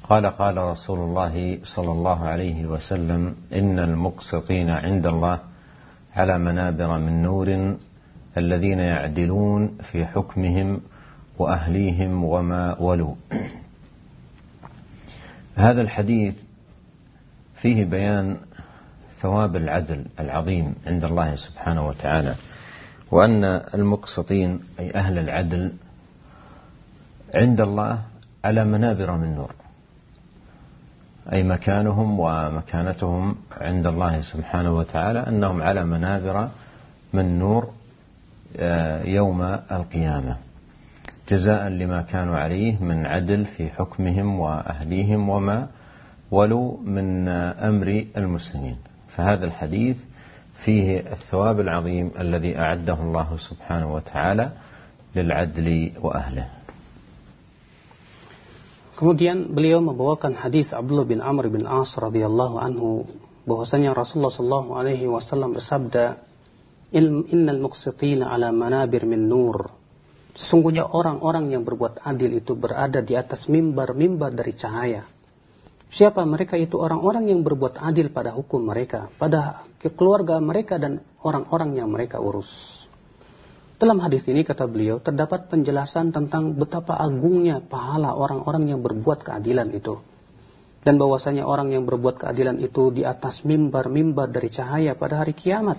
قال 0.03 0.25
قال 0.25 0.57
رسول 0.57 0.99
الله 0.99 1.59
صلى 1.63 1.91
الله 1.91 2.27
عليه 2.27 2.65
وسلم 2.65 3.35
إن 3.53 3.79
المقسطين 3.79 4.69
عند 4.69 5.05
الله 5.05 5.39
على 6.15 6.37
منابر 6.37 6.97
من 6.97 7.23
نور 7.23 7.75
الذين 8.37 8.79
يعدلون 8.79 9.77
في 9.91 10.05
حكمهم 10.05 10.81
وأهليهم 11.39 12.23
وما 12.23 12.79
ولوا. 12.79 13.15
هذا 15.55 15.81
الحديث 15.81 16.35
فيه 17.55 17.85
بيان 17.85 18.37
ثواب 19.21 19.55
العدل 19.55 20.05
العظيم 20.19 20.75
عند 20.87 21.03
الله 21.03 21.35
سبحانه 21.35 21.87
وتعالى. 21.87 22.35
وأن 23.11 23.43
المقسطين 23.73 24.59
أي 24.79 24.95
أهل 24.95 25.19
العدل 25.19 25.71
عند 27.35 27.61
الله 27.61 27.99
على 28.45 28.63
منابر 28.63 29.11
من 29.11 29.35
نور. 29.35 29.51
أي 31.33 31.43
مكانهم 31.43 32.19
ومكانتهم 32.19 33.35
عند 33.57 33.87
الله 33.87 34.21
سبحانه 34.21 34.77
وتعالى 34.77 35.19
أنهم 35.19 35.61
على 35.61 35.85
منابر 35.85 36.49
من 37.13 37.39
نور 37.39 37.71
آه، 38.57 39.03
يوم 39.03 39.41
القيامة. 39.71 40.37
جزاء 41.29 41.67
لما 41.67 42.01
كانوا 42.01 42.37
عليه 42.37 42.83
من 42.83 43.05
عدل 43.05 43.45
في 43.45 43.69
حكمهم 43.69 44.39
وأهليهم 44.39 45.29
وما 45.29 45.67
ولوا 46.31 46.77
من 46.83 47.27
أمر 47.27 48.05
المسلمين. 48.17 48.77
فهذا 49.09 49.45
الحديث 49.45 49.97
فيه 50.65 50.99
الثواب 50.99 51.59
العظيم 51.59 52.11
الذي 52.19 52.57
أعده 52.57 52.93
الله 52.93 53.29
سبحانه 53.37 53.93
وتعالى 53.93 54.45
للعدل 55.15 55.67
وأهله 56.01 56.47
Kemudian 58.97 59.53
beliau 59.53 59.77
membawakan 59.77 60.33
hadis 60.33 60.73
Abdullah 60.73 61.05
bin 61.05 61.21
Amr 61.21 61.53
bin 61.53 61.69
As 61.69 61.93
radhiyallahu 61.93 62.57
anhu 62.57 63.05
bahwasanya 63.45 63.93
Rasulullah 63.93 64.33
sallallahu 64.33 64.73
alaihi 64.73 65.05
wasallam 65.05 65.53
bersabda 65.53 66.17
innal 66.97 67.61
muqsitina 67.61 68.33
ala 68.33 68.49
manabir 68.49 69.05
min 69.05 69.29
nur 69.29 69.69
sesungguhnya 70.33 70.89
orang-orang 70.89 71.53
yang 71.53 71.61
berbuat 71.61 72.01
adil 72.01 72.41
itu 72.41 72.57
berada 72.57 73.05
di 73.05 73.13
atas 73.13 73.45
mimbar-mimbar 73.45 74.33
dari 74.33 74.57
cahaya 74.57 75.05
siapa 75.89 76.23
mereka 76.27 76.59
itu 76.59 76.75
orang-orang 76.79 77.31
yang 77.31 77.41
berbuat 77.41 77.79
adil 77.79 78.11
pada 78.11 78.35
hukum 78.35 78.63
mereka 78.63 79.11
pada 79.15 79.63
keluarga 79.95 80.37
mereka 80.43 80.75
dan 80.81 80.99
orang-orang 81.23 81.79
yang 81.79 81.87
mereka 81.87 82.19
urus 82.19 82.77
dalam 83.77 84.01
hadis 84.01 84.25
ini 84.25 84.41
kata 84.41 84.65
beliau 84.65 84.97
terdapat 84.97 85.53
penjelasan 85.53 86.09
tentang 86.09 86.57
betapa 86.57 86.97
agungnya 86.97 87.61
pahala 87.61 88.17
orang-orang 88.17 88.73
yang 88.73 88.81
berbuat 88.81 89.21
keadilan 89.21 89.69
itu. 89.69 90.01
Dan 90.81 90.97
bahwasanya 90.97 91.45
orang 91.45 91.69
yang 91.69 91.85
berbuat 91.85 92.17
keadilan 92.17 92.57
itu 92.57 92.89
di 92.89 93.05
atas 93.05 93.45
mimbar-mimbar 93.45 94.33
dari 94.33 94.49
cahaya 94.49 94.97
pada 94.97 95.21
hari 95.21 95.37
kiamat 95.37 95.77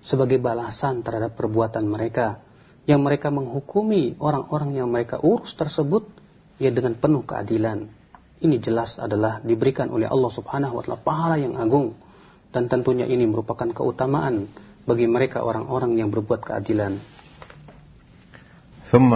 sebagai 0.00 0.40
balasan 0.40 1.04
terhadap 1.04 1.36
perbuatan 1.36 1.84
mereka 1.84 2.40
yang 2.88 3.04
mereka 3.04 3.28
menghukumi 3.28 4.16
orang-orang 4.24 4.80
yang 4.80 4.88
mereka 4.88 5.20
urus 5.20 5.52
tersebut 5.52 6.08
ya 6.56 6.72
dengan 6.72 6.96
penuh 6.96 7.28
keadilan. 7.28 7.92
Ini 8.42 8.56
jelas 8.58 8.98
adalah 8.98 9.38
diberikan 9.44 9.92
oleh 9.94 10.10
Allah 10.10 10.30
Subhanahu 10.32 10.78
wa 10.78 10.82
taala 10.82 10.98
pahala 10.98 11.36
yang 11.38 11.54
agung 11.54 11.94
dan 12.50 12.66
tentunya 12.70 13.06
ini 13.06 13.26
merupakan 13.26 13.70
keutamaan 13.70 14.50
bagi 14.86 15.06
mereka 15.10 15.42
orang-orang 15.42 15.98
yang 15.98 16.08
berbuat 16.10 16.42
keadilan. 16.42 17.02
ثم 18.84 19.10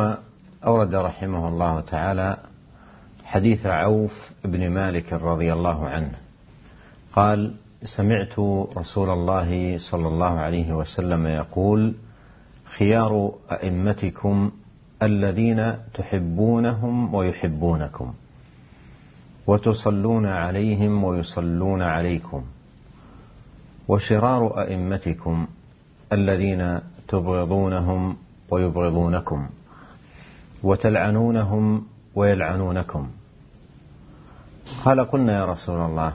أورد 0.64 0.94
رحمه 0.94 1.42
الله 1.48 1.74
تعالى 1.80 2.28
حديث 3.24 3.66
عوف 3.66 4.14
بن 4.44 4.70
مالك 4.74 5.12
رضي 5.12 5.52
الله 5.52 5.78
عنه 5.88 6.14
قال 7.12 7.54
سمعت 7.84 8.38
رسول 8.74 9.10
الله 9.10 9.78
صلى 9.78 10.08
الله 10.08 10.32
عليه 10.38 10.68
وسلم 10.72 11.26
يقول 11.26 11.94
خيار 12.64 13.32
أئمتكم 13.52 14.50
الذين 15.02 15.60
تحبونهم 15.94 17.14
ويحبونكم 17.14 18.08
وتصلون 19.48 20.26
عليهم 20.26 21.04
ويصلون 21.04 21.82
عليكم. 21.82 22.42
وشرار 23.88 24.60
أئمتكم 24.60 25.46
الذين 26.12 26.80
تبغضونهم 27.08 28.16
ويبغضونكم 28.50 29.48
وتلعنونهم 30.62 31.86
ويلعنونكم. 32.14 33.08
قال 34.84 35.00
قلنا 35.00 35.32
يا 35.38 35.44
رسول 35.44 35.80
الله 35.80 36.12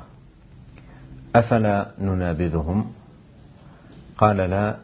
أفلا 1.36 1.92
ننابذهم؟ 2.00 2.92
قال 4.18 4.38
لا 4.38 4.78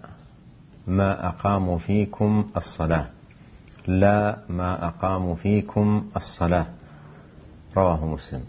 ما 0.87 1.27
أقاموا 1.27 1.77
فيكم 1.77 2.49
الصلاة. 2.57 3.07
لا 3.87 4.37
ما 4.49 4.87
أقاموا 4.87 5.35
فيكم 5.35 6.09
الصلاة. 6.15 6.78
رواه 7.77 8.05
مسلم. 8.05 8.43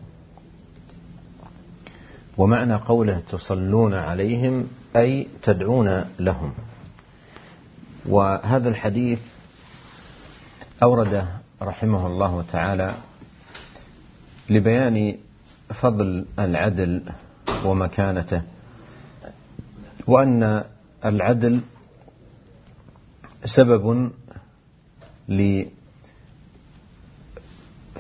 ومعنى 2.39 2.75
قوله 2.75 3.23
تصلون 3.31 3.95
عليهم 3.95 4.69
أي 4.97 5.29
تدعون 5.43 6.05
لهم. 6.19 6.53
وهذا 8.07 8.69
الحديث 8.69 9.19
أورد 10.83 11.27
رحمه 11.63 12.07
الله 12.07 12.45
تعالى 12.53 12.95
لبيان 14.51 15.17
فضل 15.75 16.25
العدل 16.39 17.03
ومكانته 17.65 18.43
وأن 20.07 20.65
العدل 21.05 21.61
سبب 23.45 24.11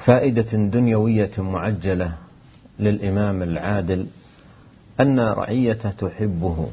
لفائدة 0.00 0.58
دنيوية 0.58 1.30
معجلة 1.38 2.14
للإمام 2.78 3.42
العادل 3.42 4.06
أن 5.00 5.20
رعيته 5.20 5.90
تحبه 5.90 6.70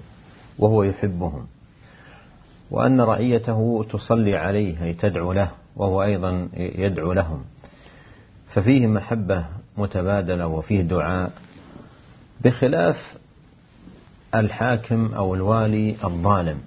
وهو 0.60 0.84
يحبهم 0.84 1.48
وأن 2.72 3.02
رعيته 3.02 3.86
تصلي 3.90 4.36
عليه 4.36 4.84
أي 4.84 4.94
تدعو 4.94 5.34
له 5.34 5.52
وهو 5.76 6.04
أيضا 6.04 6.50
يدعو 6.58 7.14
لهم. 7.14 7.44
ففيه 8.48 8.88
محبة 8.88 9.46
متبادلة 9.78 10.48
وفيه 10.48 10.82
دعاء 10.82 11.32
بخلاف 12.42 13.18
الحاكم 14.36 15.14
أو 15.14 15.36
الوالي 15.36 15.96
الظالم. 16.04 16.60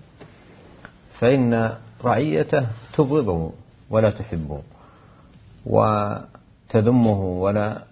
فإن 1.20 1.72
رعيته 2.04 2.66
تبغضه 2.96 3.52
ولا 3.90 4.10
تحبه 4.10 4.62
وتذمه 6.70 7.20
ولا 7.22 7.82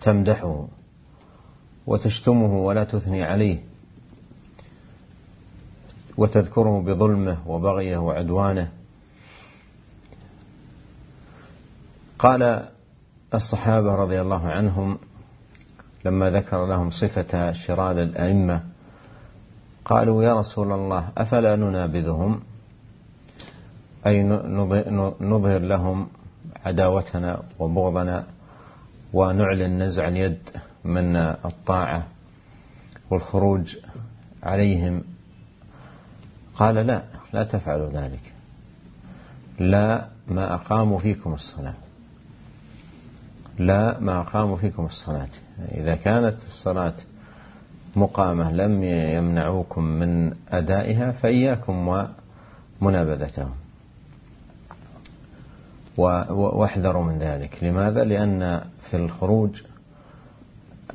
تمدحه 0.00 0.66
وتشتمه 1.86 2.58
ولا 2.58 2.84
تثني 2.84 3.22
عليه 3.22 3.58
وتذكره 6.16 6.80
بظلمه 6.80 7.38
وبغيه 7.46 7.96
وعدوانه. 7.96 8.68
قال 12.18 12.68
الصحابة 13.34 13.94
رضي 13.94 14.20
الله 14.20 14.48
عنهم 14.48 14.98
لما 16.04 16.30
ذكر 16.30 16.66
لهم 16.66 16.90
صفة 16.90 17.52
شرار 17.52 18.02
الأئمة 18.02 18.62
قالوا 19.84 20.24
يا 20.24 20.34
رسول 20.34 20.72
الله 20.72 21.08
أفلا 21.18 21.56
ننابذهم؟ 21.56 22.40
أي 24.06 24.22
نظهر 25.20 25.58
لهم 25.58 26.08
عداوتنا 26.66 27.42
وبغضنا 27.58 28.24
ونعلن 29.12 29.82
نزع 29.82 30.08
اليد 30.08 30.38
من 30.84 31.16
الطاعة 31.16 32.06
والخروج 33.10 33.76
عليهم. 34.42 35.02
قال 36.54 36.74
لا 36.74 37.02
لا 37.32 37.44
تفعلوا 37.44 37.90
ذلك. 37.90 38.32
لا 39.58 40.06
ما 40.28 40.54
أقاموا 40.54 40.98
فيكم 40.98 41.34
الصلاة. 41.34 41.74
لا 43.58 44.00
ما 44.00 44.20
أقاموا 44.20 44.56
فيكم 44.56 44.86
الصلاة. 44.86 45.28
إذا 45.72 45.94
كانت 45.94 46.36
الصلاة 46.46 46.94
مقامة 47.96 48.52
لم 48.52 48.84
يمنعوكم 48.84 49.84
من 49.84 50.34
أدائها 50.50 51.10
فإياكم 51.10 52.04
ومنابذتهم. 52.80 53.50
واحذروا 55.96 57.04
من 57.04 57.18
ذلك 57.18 57.64
لماذا؟ 57.64 58.04
لأن 58.04 58.64
في 58.90 58.96
الخروج 58.96 59.62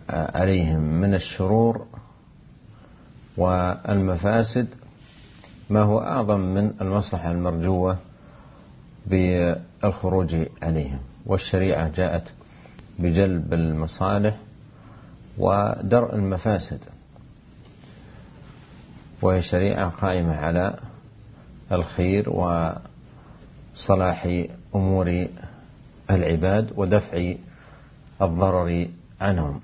عليهم 0.09 0.79
من 0.79 1.13
الشرور 1.13 1.85
والمفاسد 3.37 4.67
ما 5.69 5.81
هو 5.81 5.99
أعظم 5.99 6.39
من 6.39 6.73
المصلحة 6.81 7.31
المرجوة 7.31 7.97
بالخروج 9.07 10.35
عليهم 10.61 10.99
والشريعة 11.25 11.87
جاءت 11.87 12.33
بجلب 12.99 13.53
المصالح 13.53 14.37
ودرء 15.37 16.15
المفاسد 16.15 16.79
وهي 19.21 19.41
شريعة 19.41 19.89
قائمة 19.89 20.35
على 20.35 20.79
الخير 21.71 22.29
وصلاح 23.78 24.20
أمور 24.74 25.08
العباد 26.10 26.64
ودفع 26.78 27.18
الضرر 28.22 28.70
عنهم 29.20 29.56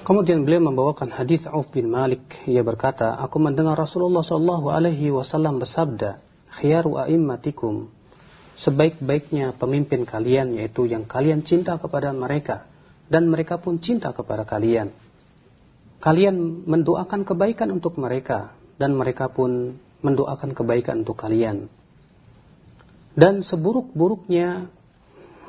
Kemudian 0.00 0.42
beliau 0.42 0.64
membawakan 0.64 1.14
hadis 1.14 1.46
Auf 1.46 1.70
bin 1.70 1.86
Malik. 1.86 2.42
Ia 2.42 2.66
berkata, 2.66 3.14
Aku 3.22 3.38
mendengar 3.38 3.78
Rasulullah 3.78 4.26
Shallallahu 4.26 4.66
Alaihi 4.66 5.14
Wasallam 5.14 5.62
bersabda, 5.62 6.18
Khiyaru 6.50 6.98
a'immatikum, 6.98 7.86
sebaik-baiknya 8.58 9.54
pemimpin 9.54 10.02
kalian 10.02 10.58
yaitu 10.58 10.90
yang 10.90 11.06
kalian 11.06 11.46
cinta 11.46 11.78
kepada 11.78 12.10
mereka 12.10 12.66
dan 13.06 13.30
mereka 13.30 13.62
pun 13.62 13.78
cinta 13.78 14.10
kepada 14.10 14.42
kalian. 14.42 14.90
Kalian 16.02 16.66
mendoakan 16.66 17.22
kebaikan 17.22 17.70
untuk 17.70 17.94
mereka 17.94 18.50
dan 18.75 18.95
mereka 18.95 19.31
pun 19.31 19.75
mendoakan 20.03 20.51
kebaikan 20.53 21.01
untuk 21.01 21.17
kalian. 21.17 21.65
Dan 23.15 23.39
seburuk-buruknya 23.41 24.67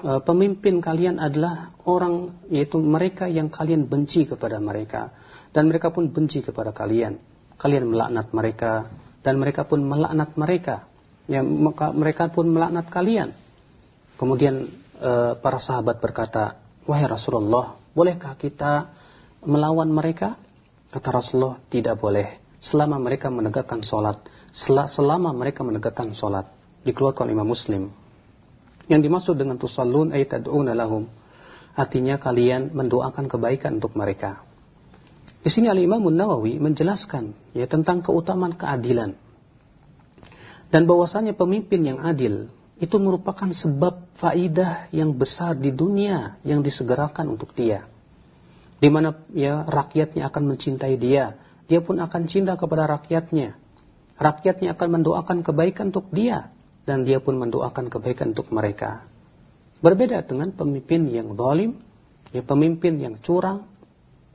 e, 0.00 0.10
pemimpin 0.22 0.78
kalian 0.78 1.18
adalah 1.18 1.74
orang 1.82 2.46
yaitu 2.46 2.78
mereka 2.78 3.26
yang 3.26 3.50
kalian 3.50 3.90
benci 3.90 4.24
kepada 4.24 4.62
mereka 4.62 5.10
dan 5.50 5.66
mereka 5.66 5.90
pun 5.90 6.08
benci 6.08 6.46
kepada 6.46 6.70
kalian. 6.70 7.18
Kalian 7.58 7.90
melaknat 7.90 8.30
mereka 8.30 8.86
dan 9.26 9.42
mereka 9.42 9.66
pun 9.66 9.82
melaknat 9.82 10.30
mereka. 10.38 10.86
Ya, 11.26 11.42
mereka 11.90 12.30
pun 12.30 12.46
melaknat 12.54 12.86
kalian. 12.86 13.34
Kemudian 14.14 14.70
e, 15.02 15.34
para 15.42 15.58
sahabat 15.58 15.98
berkata, 15.98 16.54
"Wahai 16.86 17.10
Rasulullah, 17.10 17.74
bolehkah 17.90 18.38
kita 18.38 18.94
melawan 19.42 19.90
mereka?" 19.90 20.38
Kata 20.86 21.10
Rasulullah, 21.10 21.58
"Tidak 21.66 21.98
boleh 21.98 22.45
selama 22.60 23.00
mereka 23.00 23.28
menegakkan 23.32 23.80
sholat, 23.84 24.20
selama 24.54 25.32
mereka 25.36 25.62
menegakkan 25.62 26.12
sholat." 26.12 26.56
dikeluarkan 26.86 27.26
Imam 27.34 27.50
Muslim. 27.50 27.90
Yang 28.86 29.00
dimaksud 29.10 29.34
dengan 29.34 29.58
tusallun 29.58 30.14
ay 30.14 30.30
tad'una 30.30 30.70
lahum. 30.78 31.10
Artinya 31.74 32.16
kalian 32.16 32.70
mendoakan 32.70 33.26
kebaikan 33.26 33.82
untuk 33.82 33.98
mereka. 33.98 34.40
Di 35.42 35.50
sini 35.50 35.66
Al-Imam 35.66 36.06
Nawawi 36.06 36.62
menjelaskan 36.62 37.34
ya 37.52 37.66
tentang 37.66 38.00
keutamaan 38.00 38.54
keadilan. 38.54 39.18
Dan 40.70 40.86
bahwasanya 40.86 41.34
pemimpin 41.34 41.82
yang 41.82 41.98
adil 42.02 42.50
itu 42.78 42.96
merupakan 42.98 43.50
sebab 43.50 44.10
faidah 44.18 44.90
yang 44.94 45.14
besar 45.14 45.58
di 45.58 45.74
dunia 45.74 46.38
yang 46.46 46.62
disegerakan 46.62 47.34
untuk 47.34 47.54
dia. 47.54 47.86
Di 48.78 48.88
mana 48.90 49.16
ya 49.32 49.62
rakyatnya 49.66 50.26
akan 50.28 50.42
mencintai 50.54 50.94
dia, 50.98 51.38
dia 51.66 51.82
pun 51.82 51.98
akan 51.98 52.22
cinta 52.30 52.54
kepada 52.54 52.86
rakyatnya. 52.86 53.58
Rakyatnya 54.16 54.72
akan 54.78 54.88
mendoakan 55.00 55.38
kebaikan 55.44 55.92
untuk 55.92 56.08
dia 56.14 56.48
dan 56.86 57.02
dia 57.02 57.18
pun 57.20 57.36
mendoakan 57.36 57.90
kebaikan 57.90 58.32
untuk 58.32 58.48
mereka. 58.54 59.04
Berbeda 59.82 60.24
dengan 60.24 60.54
pemimpin 60.54 61.04
yang 61.10 61.36
zalim, 61.36 61.76
ya 62.32 62.40
pemimpin 62.40 62.96
yang 62.96 63.20
curang, 63.20 63.68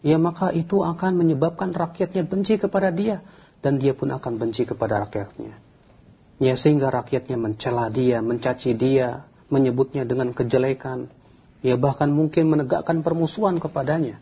ya 0.06 0.22
maka 0.22 0.54
itu 0.54 0.86
akan 0.86 1.18
menyebabkan 1.18 1.74
rakyatnya 1.74 2.28
benci 2.28 2.62
kepada 2.62 2.94
dia 2.94 3.26
dan 3.64 3.82
dia 3.82 3.98
pun 3.98 4.14
akan 4.14 4.38
benci 4.38 4.70
kepada 4.70 5.02
rakyatnya. 5.08 5.58
Ya 6.42 6.54
sehingga 6.54 6.94
rakyatnya 6.94 7.38
mencela 7.38 7.90
dia, 7.90 8.22
mencaci 8.22 8.78
dia, 8.78 9.26
menyebutnya 9.50 10.06
dengan 10.06 10.34
kejelekan, 10.34 11.10
ya 11.66 11.78
bahkan 11.78 12.10
mungkin 12.10 12.50
menegakkan 12.50 13.02
permusuhan 13.02 13.58
kepadanya. 13.58 14.22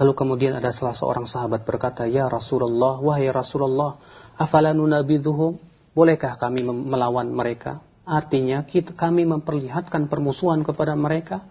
Lalu 0.00 0.12
kemudian 0.16 0.56
ada 0.56 0.72
salah 0.72 0.96
seorang 0.96 1.28
sahabat 1.28 1.68
berkata, 1.68 2.08
"Ya 2.08 2.24
Rasulullah, 2.24 2.96
wahai 3.04 3.28
Rasulullah, 3.28 4.00
afala 4.40 4.72
nunabidhuhum?" 4.72 5.60
Bolehkah 5.92 6.40
kami 6.40 6.64
melawan 6.64 7.28
mereka? 7.28 7.84
Artinya 8.08 8.64
kita, 8.64 8.96
kami 8.96 9.28
memperlihatkan 9.28 10.08
permusuhan 10.08 10.64
kepada 10.64 10.96
mereka, 10.96 11.44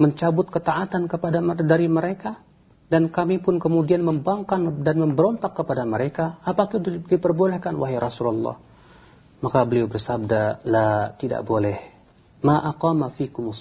mencabut 0.00 0.48
ketaatan 0.48 1.04
kepada 1.10 1.44
dari 1.60 1.84
mereka, 1.90 2.40
dan 2.88 3.12
kami 3.12 3.42
pun 3.42 3.60
kemudian 3.60 4.00
membangkang 4.00 4.80
dan 4.80 4.96
memberontak 5.04 5.52
kepada 5.52 5.84
mereka. 5.84 6.40
Apakah 6.40 6.80
itu 6.80 7.04
diperbolehkan 7.04 7.76
wahai 7.76 8.00
Rasulullah? 8.00 8.56
Maka 9.44 9.60
beliau 9.68 9.90
bersabda, 9.92 10.64
la 10.64 11.12
tidak 11.20 11.44
boleh. 11.44 11.76
Ma 12.40 12.64
aqama 12.64 13.12
fikumus. 13.12 13.60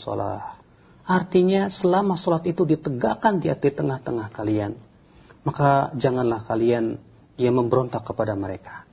Artinya 1.03 1.67
selama 1.67 2.15
sholat 2.15 2.47
itu 2.47 2.63
ditegakkan 2.63 3.43
di 3.43 3.51
tengah-tengah 3.51 4.31
kalian, 4.31 4.71
maka 5.43 5.91
janganlah 5.99 6.47
kalian 6.47 6.95
yang 7.35 7.53
memberontak 7.59 8.07
kepada 8.07 8.39
mereka. 8.39 8.87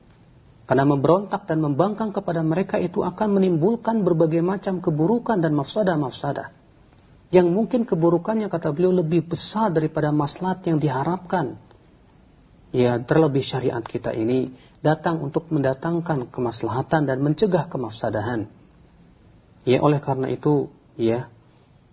Karena 0.66 0.86
memberontak 0.86 1.50
dan 1.50 1.62
membangkang 1.62 2.14
kepada 2.14 2.42
mereka 2.46 2.78
itu 2.78 3.02
akan 3.02 3.38
menimbulkan 3.38 4.06
berbagai 4.06 4.38
macam 4.38 4.78
keburukan 4.78 5.38
dan 5.42 5.54
mafsadah-mafsadah. 5.54 6.54
Yang 7.30 7.46
mungkin 7.50 7.86
keburukannya 7.86 8.50
kata 8.50 8.74
beliau 8.74 8.90
lebih 8.90 9.30
besar 9.30 9.70
daripada 9.70 10.10
maslahat 10.10 10.66
yang 10.66 10.82
diharapkan. 10.82 11.58
Ya, 12.70 12.98
terlebih 13.02 13.42
syariat 13.42 13.82
kita 13.82 14.14
ini 14.14 14.54
datang 14.78 15.18
untuk 15.22 15.50
mendatangkan 15.50 16.30
kemaslahatan 16.30 17.06
dan 17.06 17.18
mencegah 17.18 17.66
kemafsadahan. 17.66 18.46
Ya, 19.66 19.82
oleh 19.82 19.98
karena 19.98 20.30
itu, 20.30 20.70
ya, 20.94 21.26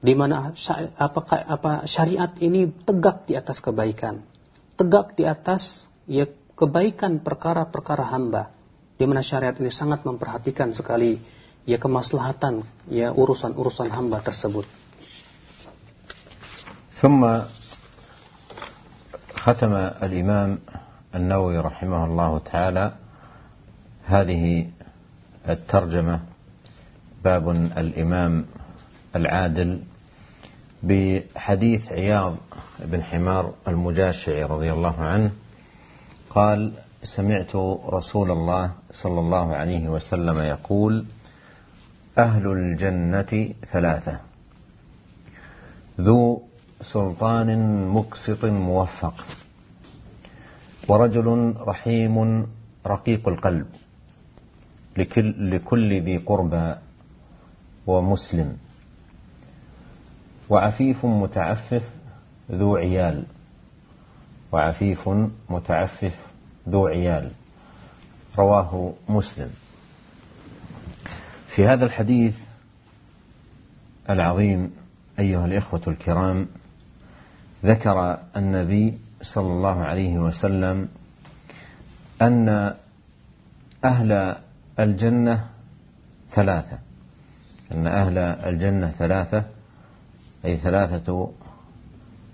di 0.02 0.18
mana 0.18 0.50
apakah 0.98 1.46
apa 1.46 1.72
syariat 1.86 2.34
ini 2.42 2.66
tegak 2.82 3.30
di 3.30 3.38
atas 3.38 3.62
kebaikan, 3.62 4.22
tegak 4.74 5.14
di 5.14 5.22
atas 5.22 5.86
ya 6.10 6.26
kebaikan 6.58 7.22
perkara-perkara 7.22 8.10
hamba 8.10 8.50
di 8.98 9.04
mana 9.06 9.22
syariat 9.22 9.54
ini 9.58 9.70
sangat 9.70 10.02
memperhatikan 10.02 10.74
sekali 10.74 11.22
ya 11.62 11.78
kemaslahatan 11.78 12.66
ya 12.90 13.14
urusan-urusan 13.14 13.88
hamba 13.90 14.22
tersebut. 14.22 14.66
ثم 17.02 17.26
ختم 19.34 19.74
الإمام 20.06 20.50
النووي 21.18 21.58
رحمه 21.58 22.00
الله 22.06 22.32
تعالى 22.38 22.86
هذه 24.06 24.70
الترجمة 25.48 26.16
باب 27.26 27.44
الإمام 27.74 28.32
العادل 29.15 29.79
بحديث 30.83 31.91
عياض 31.91 32.35
بن 32.79 33.03
حمار 33.03 33.53
المجاشعي 33.67 34.43
رضي 34.43 34.71
الله 34.71 34.95
عنه 35.01 35.31
قال 36.29 36.71
سمعت 37.03 37.55
رسول 37.89 38.31
الله 38.31 38.71
صلى 38.91 39.19
الله 39.19 39.55
عليه 39.55 39.89
وسلم 39.89 40.37
يقول 40.39 41.05
أهل 42.17 42.47
الجنة 42.47 43.53
ثلاثة. 43.71 44.19
ذو 46.01 46.41
سلطان 46.81 47.49
مقسط 47.87 48.45
موفق. 48.45 49.25
ورجل 50.87 51.55
رحيم 51.59 52.47
رقيق 52.87 53.27
القلب. 53.27 53.67
لكل, 54.97 55.55
لكل 55.55 56.01
ذي 56.01 56.17
قربى 56.17 56.75
ومسلم. 57.87 58.57
وعفيف 60.49 61.05
متعفف 61.05 61.83
ذو 62.51 62.75
عيال. 62.75 63.23
وعفيف 64.51 65.09
متعفف 65.49 66.15
ذو 66.69 66.87
عيال. 66.87 67.31
رواه 68.37 68.93
مسلم. 69.09 69.49
في 71.47 71.67
هذا 71.67 71.85
الحديث 71.85 72.35
العظيم 74.09 74.71
أيها 75.19 75.45
الإخوة 75.45 75.81
الكرام 75.87 76.47
ذكر 77.65 78.19
النبي 78.35 78.97
صلى 79.21 79.47
الله 79.47 79.83
عليه 79.83 80.17
وسلم 80.17 80.87
أن 82.21 82.73
أهل 83.85 84.35
الجنة 84.79 85.49
ثلاثة. 86.31 86.79
أن 87.71 87.87
أهل 87.87 88.17
الجنة 88.17 88.91
ثلاثة 88.91 89.43
أي 90.47 90.57
ثلاثة 90.57 91.31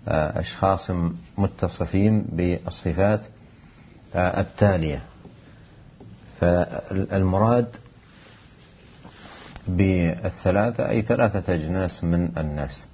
أشخاص 0.07 0.91
متصفين 1.37 2.21
بالصفات 2.21 3.21
التالية. 4.15 5.03
فالمراد 6.39 7.75
بالثلاثة 9.67 10.89
أي 10.89 11.01
ثلاثة 11.01 11.53
أجناس 11.53 12.03
من 12.03 12.37
الناس. 12.37 12.87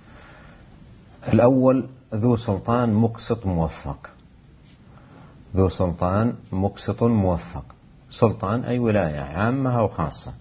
الأول 1.33 1.89
ذو 2.15 2.35
سلطان 2.35 2.93
مقسط 2.93 3.45
موفق. 3.45 4.09
ذو 5.55 5.69
سلطان 5.69 6.33
مقسط 6.51 7.03
موفق. 7.03 7.65
سلطان 8.11 8.63
أي 8.63 8.79
ولاية 8.79 9.19
عامة 9.19 9.79
أو 9.79 9.87
خاصة. 9.87 10.33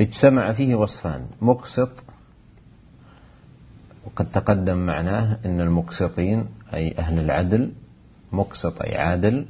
اجتمع 0.00 0.52
فيه 0.52 0.74
وصفان. 0.74 1.26
مقسط 1.40 1.90
وقد 4.06 4.30
تقدم 4.32 4.76
معناه 4.76 5.38
أن 5.44 5.60
المقسطين 5.60 6.46
أي 6.74 6.98
أهل 6.98 7.18
العدل 7.18 7.72
مقسط 8.32 8.82
أي 8.82 8.98
عادل 8.98 9.46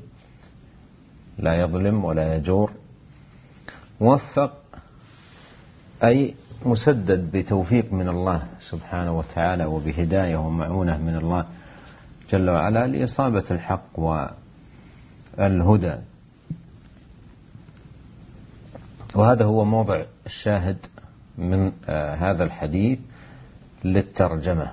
لا 1.38 1.60
يظلم 1.60 2.04
ولا 2.04 2.36
يجور 2.36 2.70
موفق 4.00 4.52
أي 6.04 6.34
مسدد 6.66 7.30
بتوفيق 7.32 7.92
من 7.92 8.08
الله 8.08 8.42
سبحانه 8.60 9.18
وتعالى 9.18 9.64
وبهداية 9.64 10.36
ومعونة 10.36 10.98
من 10.98 11.16
الله 11.16 11.46
جل 12.30 12.50
وعلا 12.50 12.86
لإصابة 12.86 13.44
الحق 13.50 13.98
والهدى. 15.38 15.94
وهذا 19.14 19.44
هو 19.44 19.64
موضع 19.64 20.02
الشاهد 20.26 20.76
من 21.38 21.72
آه، 21.88 22.14
هذا 22.14 22.44
الحديث. 22.44 22.98
للترجمة. 23.84 24.72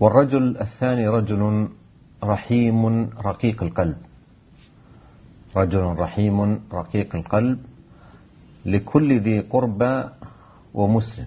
والرجل 0.00 0.58
الثاني 0.60 1.08
رجل 1.08 1.68
رحيم 2.24 3.10
رقيق 3.10 3.62
القلب. 3.62 3.96
رجل 5.56 5.80
رحيم 5.80 6.60
رقيق 6.72 7.14
القلب 7.14 7.58
لكل 8.66 9.20
ذي 9.20 9.40
قربى 9.40 10.08
ومسلم. 10.74 11.26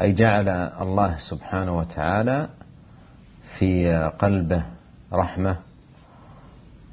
أي 0.00 0.12
جعل 0.12 0.48
الله 0.80 1.18
سبحانه 1.18 1.78
وتعالى 1.78 2.48
في 3.58 3.94
قلبه 4.18 4.62
رحمة 5.12 5.56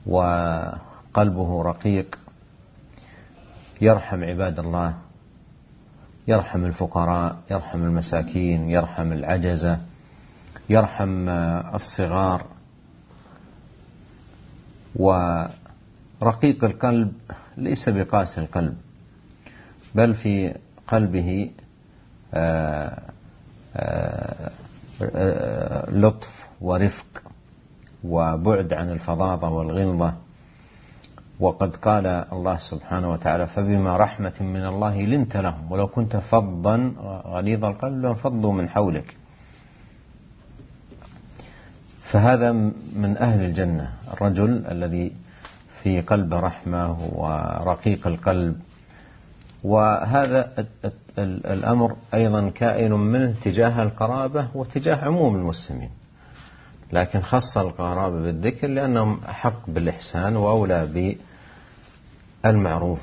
وقلبه 0.05 1.61
رقيق. 1.63 2.19
يرحم 3.81 4.23
عباد 4.23 4.59
الله 4.59 5.06
يرحم 6.28 6.65
الفقراء 6.65 7.38
يرحم 7.51 7.84
المساكين 7.84 8.69
يرحم 8.69 9.11
العجزة 9.11 9.80
يرحم 10.69 11.30
الصغار. 11.75 12.45
ورقيق 14.95 16.63
القلب 16.63 17.13
ليس 17.57 17.89
بقاس 17.89 18.39
القلب 18.39 18.78
بل 19.95 20.15
في 20.15 20.55
قلبه 20.88 21.51
آه، 22.34 23.01
آه، 23.75 24.51
آه، 25.01 25.89
لطف 25.91 26.47
ورفق 26.61 27.23
وبعد 28.03 28.73
عن 28.73 28.89
الفظاظة 28.91 29.49
والغلظة. 29.49 30.13
وقد 31.39 31.75
قال 31.75 32.05
الله 32.07 32.57
سبحانه 32.57 33.11
وتعالى 33.11 33.47
فبما 33.47 33.97
رحمة 33.97 34.33
من 34.41 34.65
الله 34.65 35.01
لنت 35.01 35.38
لهم 35.38 35.71
ولو 35.71 35.88
كنت 35.88 36.17
فظا 36.17 36.93
غليظ 37.25 37.65
القلب 37.65 38.01
لانفضوا 38.01 38.53
من 38.53 38.69
حولك. 38.69 39.15
فهذا 42.01 42.51
من 42.95 43.17
أهل 43.17 43.41
الجنة 43.45 43.93
الرجل 44.13 44.65
الذي 44.71 45.11
في 45.83 46.01
قلبه 46.01 46.39
رحمة 46.39 46.97
ورقيق 47.15 48.07
القلب. 48.07 48.55
وهذا 49.63 50.65
الأمر 51.17 51.95
أيضا 52.13 52.49
كائن 52.49 52.91
منه 52.93 53.33
تجاه 53.43 53.83
القرابة 53.83 54.47
وتجاه 54.55 54.95
عموم 54.95 55.35
المسلمين. 55.35 55.89
لكن 56.93 57.21
خص 57.21 57.57
القرابة 57.57 58.21
بالذكر 58.21 58.67
لأنهم 58.67 59.19
أحق 59.29 59.69
بالإحسان 59.69 60.35
وأولى 60.35 60.85
بالمعروف 62.47 62.99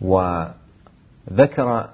وذكر 0.00 1.88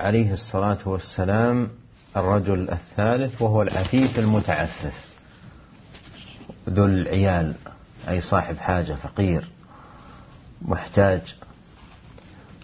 عليه 0.00 0.32
الصلاة 0.32 0.78
والسلام 0.86 1.68
الرجل 2.16 2.70
الثالث 2.70 3.42
وهو 3.42 3.62
العفيف 3.62 4.18
المتعفف 4.18 5.16
ذو 6.70 6.84
العيال 6.84 7.54
أي 8.08 8.20
صاحب 8.20 8.56
حاجة 8.56 8.92
فقير 8.94 9.48
محتاج 10.62 11.36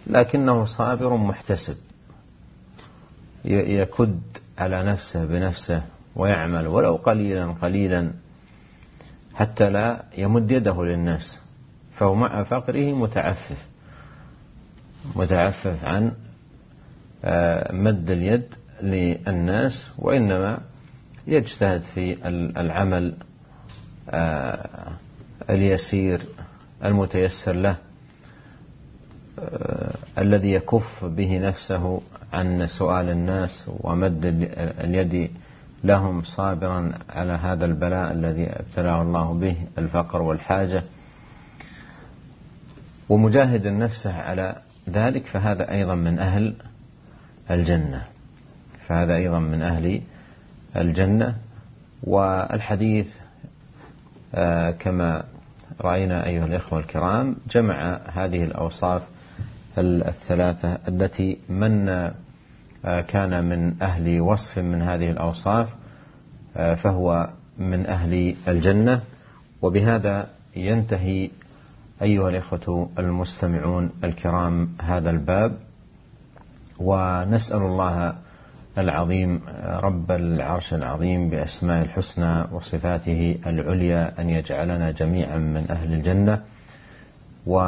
لكنه 0.06 0.64
صابر 0.64 1.16
محتسب 1.16 1.76
يكد 3.44 4.20
على 4.58 4.82
نفسه 4.82 5.24
بنفسه 5.24 5.82
ويعمل 6.16 6.66
ولو 6.66 6.94
قليلا 6.96 7.46
قليلا 7.46 8.12
حتى 9.34 9.70
لا 9.70 10.04
يمد 10.18 10.50
يده 10.50 10.84
للناس. 10.84 11.41
فهو 11.92 12.14
مع 12.14 12.42
فقره 12.42 12.92
متعفف. 12.92 13.66
متعفف 15.16 15.84
عن 15.84 16.12
آه، 17.24 17.72
مد 17.72 18.10
اليد 18.10 18.54
للناس 18.82 19.90
وإنما 19.98 20.58
يجتهد 21.26 21.82
في 21.82 22.26
العمل 22.56 23.14
آه، 24.10 24.92
اليسير 25.50 26.22
المتيسر 26.84 27.52
له 27.52 27.76
آه، 29.38 29.94
الذي 30.18 30.52
يكف 30.52 31.04
به 31.04 31.38
نفسه 31.38 32.00
عن 32.32 32.66
سؤال 32.66 33.10
الناس 33.10 33.70
ومد 33.80 34.26
اليد 34.80 35.30
لهم 35.84 36.22
صابرا 36.22 36.92
على 37.10 37.32
هذا 37.32 37.64
البلاء 37.64 38.12
الذي 38.12 38.46
ابتلاه 38.50 39.02
الله 39.02 39.32
به 39.34 39.56
الفقر 39.78 40.22
والحاجة. 40.22 40.82
ومجاهد 43.12 43.66
نفسه 43.66 44.20
على 44.22 44.56
ذلك 44.90 45.26
فهذا 45.26 45.70
أيضا 45.70 45.94
من 45.94 46.18
أهل 46.18 46.54
الجنة. 47.50 48.06
فهذا 48.88 49.16
أيضا 49.16 49.38
من 49.38 49.62
أهل 49.62 50.02
الجنة. 50.76 51.36
والحديث 52.02 53.06
آه، 54.34 54.70
كما 54.70 55.24
رأينا 55.80 56.26
أيها 56.26 56.46
الإخوة 56.46 56.78
الكرام 56.78 57.36
جمع 57.50 58.00
هذه 58.12 58.44
الأوصاف 58.44 59.02
الثلاثة 59.78 60.78
التي 60.88 61.38
من 61.48 61.88
آه، 62.84 63.00
كان 63.00 63.44
من 63.44 63.82
أهل 63.82 64.20
وصف 64.20 64.58
من 64.58 64.82
هذه 64.82 65.10
الأوصاف 65.10 65.74
آه، 66.56 66.74
فهو 66.74 67.30
من 67.58 67.86
أهل 67.86 68.36
الجنة. 68.48 69.00
وبهذا 69.62 70.28
ينتهي 70.56 71.30
أيها 72.02 72.28
الإخوة 72.28 72.90
المستمعون 72.98 73.90
الكرام 74.04 74.68
هذا 74.82 75.10
الباب 75.10 75.58
ونسأل 76.78 77.62
الله 77.62 78.14
العظيم 78.78 79.40
رب 79.64 80.10
العرش 80.10 80.74
العظيم 80.74 81.30
بأسماء 81.30 81.82
الحسنى 81.82 82.44
وصفاته 82.52 83.38
العليا 83.46 84.20
أن 84.20 84.30
يجعلنا 84.30 84.90
جميعا 84.90 85.38
من 85.38 85.66
أهل 85.70 85.92
الجنة 85.92 86.42
و 87.46 87.60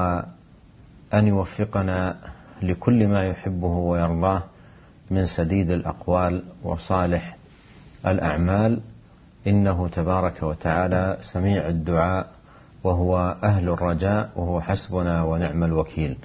أن 1.14 1.26
يوفقنا 1.26 2.16
لكل 2.62 3.08
ما 3.08 3.24
يحبه 3.24 3.66
ويرضاه 3.68 4.42
من 5.10 5.26
سديد 5.26 5.70
الأقوال 5.70 6.42
وصالح 6.62 7.36
الأعمال. 8.06 8.80
إنه 9.46 9.88
تبارك 9.88 10.42
وتعالى 10.42 11.18
سميع 11.20 11.68
الدعاء 11.68 12.33
وهو 12.84 13.36
أهل 13.42 13.68
الرجاء 13.68 14.30
وهو 14.36 14.60
حسبنا 14.60 15.24
ونعم 15.24 15.64
الوكيل. 15.64 16.16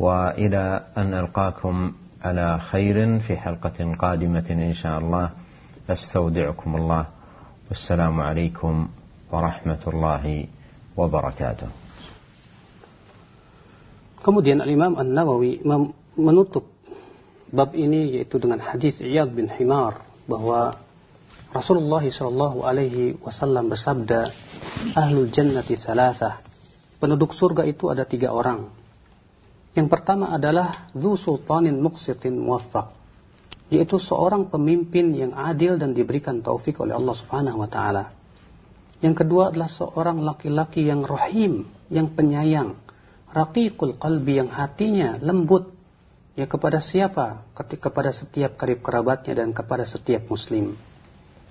وإلى 0.00 0.64
أن 0.96 1.14
ألقاكم 1.14 1.92
على 2.24 2.58
خير 2.58 2.96
في 3.20 3.36
حلقة 3.36 3.78
قادمة 4.00 4.48
إن 4.50 4.72
شاء 4.72 4.98
الله 4.98 5.30
أستودعكم 5.90 6.70
الله. 6.76 7.04
والسلام 7.70 8.16
عليكم 8.20 8.74
ورحمة 9.30 9.82
الله 9.86 10.24
وبركاته. 10.96 11.68
Kemudian 14.20 14.60
Al-Imam 14.60 15.00
An-Nawawi 15.00 15.64
menutup 16.18 16.68
bab 17.48 17.72
ini 17.72 18.20
yaitu 18.20 18.36
dengan 18.36 18.60
hadis 18.60 19.00
Iyad 19.00 19.32
bin 19.32 19.48
Himar 19.48 20.02
bahwa 20.28 20.76
Rasulullah 21.50 21.98
Shallallahu 22.06 22.62
Alaihi 22.62 23.18
Wasallam 23.18 23.74
bersabda, 23.74 24.30
"Ahlul 24.94 25.34
jannati 25.34 25.74
salasah." 25.74 26.38
Penduduk 27.02 27.34
surga 27.34 27.66
itu 27.66 27.90
ada 27.90 28.06
tiga 28.06 28.30
orang. 28.30 28.70
Yang 29.74 29.88
pertama 29.90 30.30
adalah 30.30 30.90
Zu 30.94 31.18
Sultanin 31.18 31.74
Muqsitin 31.82 32.38
Muwaffaq, 32.38 32.94
yaitu 33.66 33.98
seorang 33.98 34.46
pemimpin 34.46 35.10
yang 35.10 35.34
adil 35.34 35.74
dan 35.74 35.90
diberikan 35.90 36.38
taufik 36.38 36.78
oleh 36.78 36.94
Allah 36.94 37.18
Subhanahu 37.18 37.66
wa 37.66 37.66
taala. 37.66 38.14
Yang 39.02 39.26
kedua 39.26 39.50
adalah 39.50 39.70
seorang 39.74 40.22
laki-laki 40.22 40.86
yang 40.86 41.02
rahim, 41.02 41.66
yang 41.90 42.14
penyayang, 42.14 42.78
raqiqul 43.34 43.98
qalbi 43.98 44.38
yang 44.38 44.54
hatinya 44.54 45.18
lembut 45.18 45.74
ya 46.38 46.46
kepada 46.46 46.78
siapa? 46.78 47.42
Kepada 47.58 48.14
setiap 48.14 48.54
karib 48.54 48.86
kerabatnya 48.86 49.42
dan 49.42 49.50
kepada 49.50 49.82
setiap 49.82 50.30
muslim. 50.30 50.78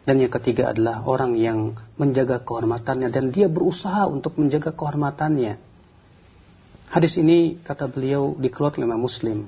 Dan 0.08 0.24
yang 0.24 0.32
ketiga 0.32 0.72
adalah 0.72 1.04
orang 1.06 1.36
yang 1.36 1.76
menjaga 2.00 2.42
kehormatannya 2.42 3.12
dan 3.12 3.30
dia 3.30 3.52
berusaha 3.52 4.08
untuk 4.08 4.40
menjaga 4.40 4.72
kehormatannya. 4.74 5.60
Hadis 6.90 7.14
ini 7.22 7.62
kata 7.62 7.86
beliau 7.86 8.34
dikeluarkan 8.40 8.90
oleh 8.90 8.98
Muslim. 8.98 9.46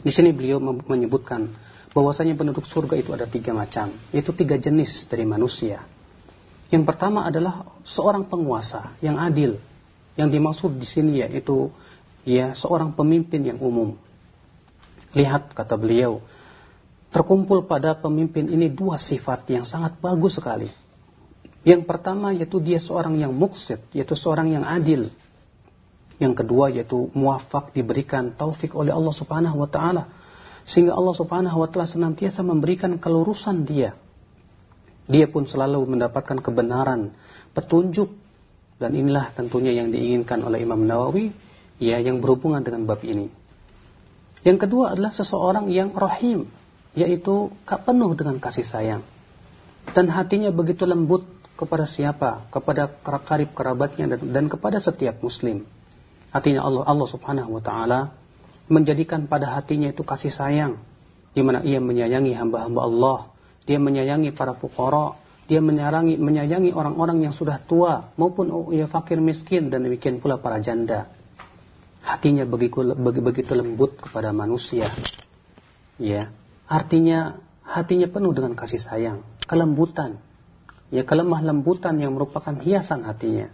Di 0.00 0.08
sini 0.14 0.32
beliau 0.32 0.62
menyebutkan 0.62 1.52
bahwasanya 1.92 2.38
penduduk 2.38 2.64
surga 2.64 2.96
itu 2.96 3.10
ada 3.12 3.26
tiga 3.26 3.52
macam, 3.52 3.92
yaitu 4.14 4.32
tiga 4.32 4.56
jenis 4.56 5.04
dari 5.10 5.26
manusia. 5.28 5.82
Yang 6.68 6.84
pertama 6.88 7.24
adalah 7.24 7.68
seorang 7.84 8.28
penguasa 8.28 8.96
yang 9.00 9.16
adil. 9.20 9.60
Yang 10.14 10.28
dimaksud 10.38 10.70
di 10.76 10.86
sini 10.88 11.12
yaitu 11.20 11.72
ya 12.24 12.52
seorang 12.52 12.92
pemimpin 12.92 13.44
yang 13.44 13.58
umum. 13.60 13.96
Lihat 15.16 15.56
kata 15.56 15.76
beliau, 15.80 16.20
terkumpul 17.08 17.64
pada 17.64 17.96
pemimpin 17.96 18.48
ini 18.48 18.68
dua 18.68 19.00
sifat 19.00 19.48
yang 19.48 19.64
sangat 19.64 19.96
bagus 19.98 20.36
sekali. 20.36 20.68
Yang 21.66 21.84
pertama 21.84 22.32
yaitu 22.32 22.62
dia 22.62 22.78
seorang 22.78 23.18
yang 23.18 23.34
muksid, 23.34 23.82
yaitu 23.92 24.14
seorang 24.14 24.52
yang 24.52 24.64
adil. 24.64 25.10
Yang 26.18 26.44
kedua 26.44 26.70
yaitu 26.70 27.08
muafak 27.14 27.70
diberikan 27.72 28.34
taufik 28.34 28.74
oleh 28.74 28.90
Allah 28.90 29.14
Subhanahu 29.14 29.62
wa 29.62 29.68
taala 29.70 30.10
sehingga 30.68 30.92
Allah 30.92 31.14
Subhanahu 31.14 31.58
wa 31.62 31.68
taala 31.70 31.86
senantiasa 31.88 32.42
memberikan 32.42 32.98
kelurusan 32.98 33.62
dia 33.64 33.94
dia 35.08 35.24
pun 35.24 35.48
selalu 35.48 35.88
mendapatkan 35.88 36.36
kebenaran, 36.36 37.16
petunjuk 37.56 38.12
dan 38.76 38.92
inilah 38.92 39.32
tentunya 39.32 39.72
yang 39.72 39.88
diinginkan 39.88 40.44
oleh 40.44 40.62
Imam 40.62 40.84
Nawawi 40.84 41.32
ya 41.80 41.96
yang 41.96 42.20
berhubungan 42.20 42.60
dengan 42.60 42.84
bab 42.84 43.00
ini. 43.00 43.32
Yang 44.44 44.68
kedua 44.68 44.92
adalah 44.94 45.10
seseorang 45.10 45.72
yang 45.72 45.96
rahim, 45.96 46.46
yaitu 46.98 47.54
penuh 47.62 48.10
dengan 48.18 48.42
kasih 48.42 48.66
sayang. 48.66 49.02
Dan 49.94 50.10
hatinya 50.10 50.50
begitu 50.50 50.82
lembut 50.84 51.24
kepada 51.54 51.86
siapa? 51.86 52.50
Kepada 52.50 52.90
karib 53.22 53.54
kerabatnya 53.54 54.18
dan, 54.18 54.20
dan 54.34 54.44
kepada 54.50 54.82
setiap 54.82 55.22
muslim. 55.22 55.64
Hatinya 56.34 56.66
Allah 56.66 56.84
Allah 56.84 57.08
Subhanahu 57.08 57.56
wa 57.56 57.62
taala 57.62 58.00
menjadikan 58.68 59.24
pada 59.30 59.54
hatinya 59.56 59.88
itu 59.88 60.04
kasih 60.04 60.28
sayang 60.28 60.76
di 61.32 61.40
mana 61.40 61.64
ia 61.64 61.80
menyayangi 61.80 62.36
hamba-hamba 62.36 62.80
Allah 62.84 63.18
dia 63.68 63.76
menyayangi 63.76 64.32
para 64.32 64.56
fukara, 64.56 65.12
dia 65.44 65.60
menyayangi 65.60 66.16
menyayangi 66.16 66.72
orang-orang 66.72 67.28
yang 67.28 67.36
sudah 67.36 67.60
tua 67.60 68.16
maupun 68.16 68.72
ya 68.72 68.88
fakir 68.88 69.20
miskin 69.20 69.68
dan 69.68 69.84
demikian 69.84 70.24
pula 70.24 70.40
para 70.40 70.56
janda. 70.64 71.12
Hatinya 72.00 72.48
begitu, 72.48 72.80
begitu 72.96 73.52
lembut 73.52 74.00
kepada 74.00 74.32
manusia. 74.32 74.88
Ya, 76.00 76.32
artinya 76.67 77.37
hatinya 77.63 78.07
penuh 78.11 78.31
dengan 78.35 78.53
kasih 78.53 78.81
sayang, 78.81 79.19
kelembutan. 79.47 80.19
Ya, 80.93 81.01
kelemah 81.01 81.41
lembutan 81.41 81.97
yang 81.97 82.13
merupakan 82.13 82.53
hiasan 82.53 83.01
hatinya. 83.07 83.49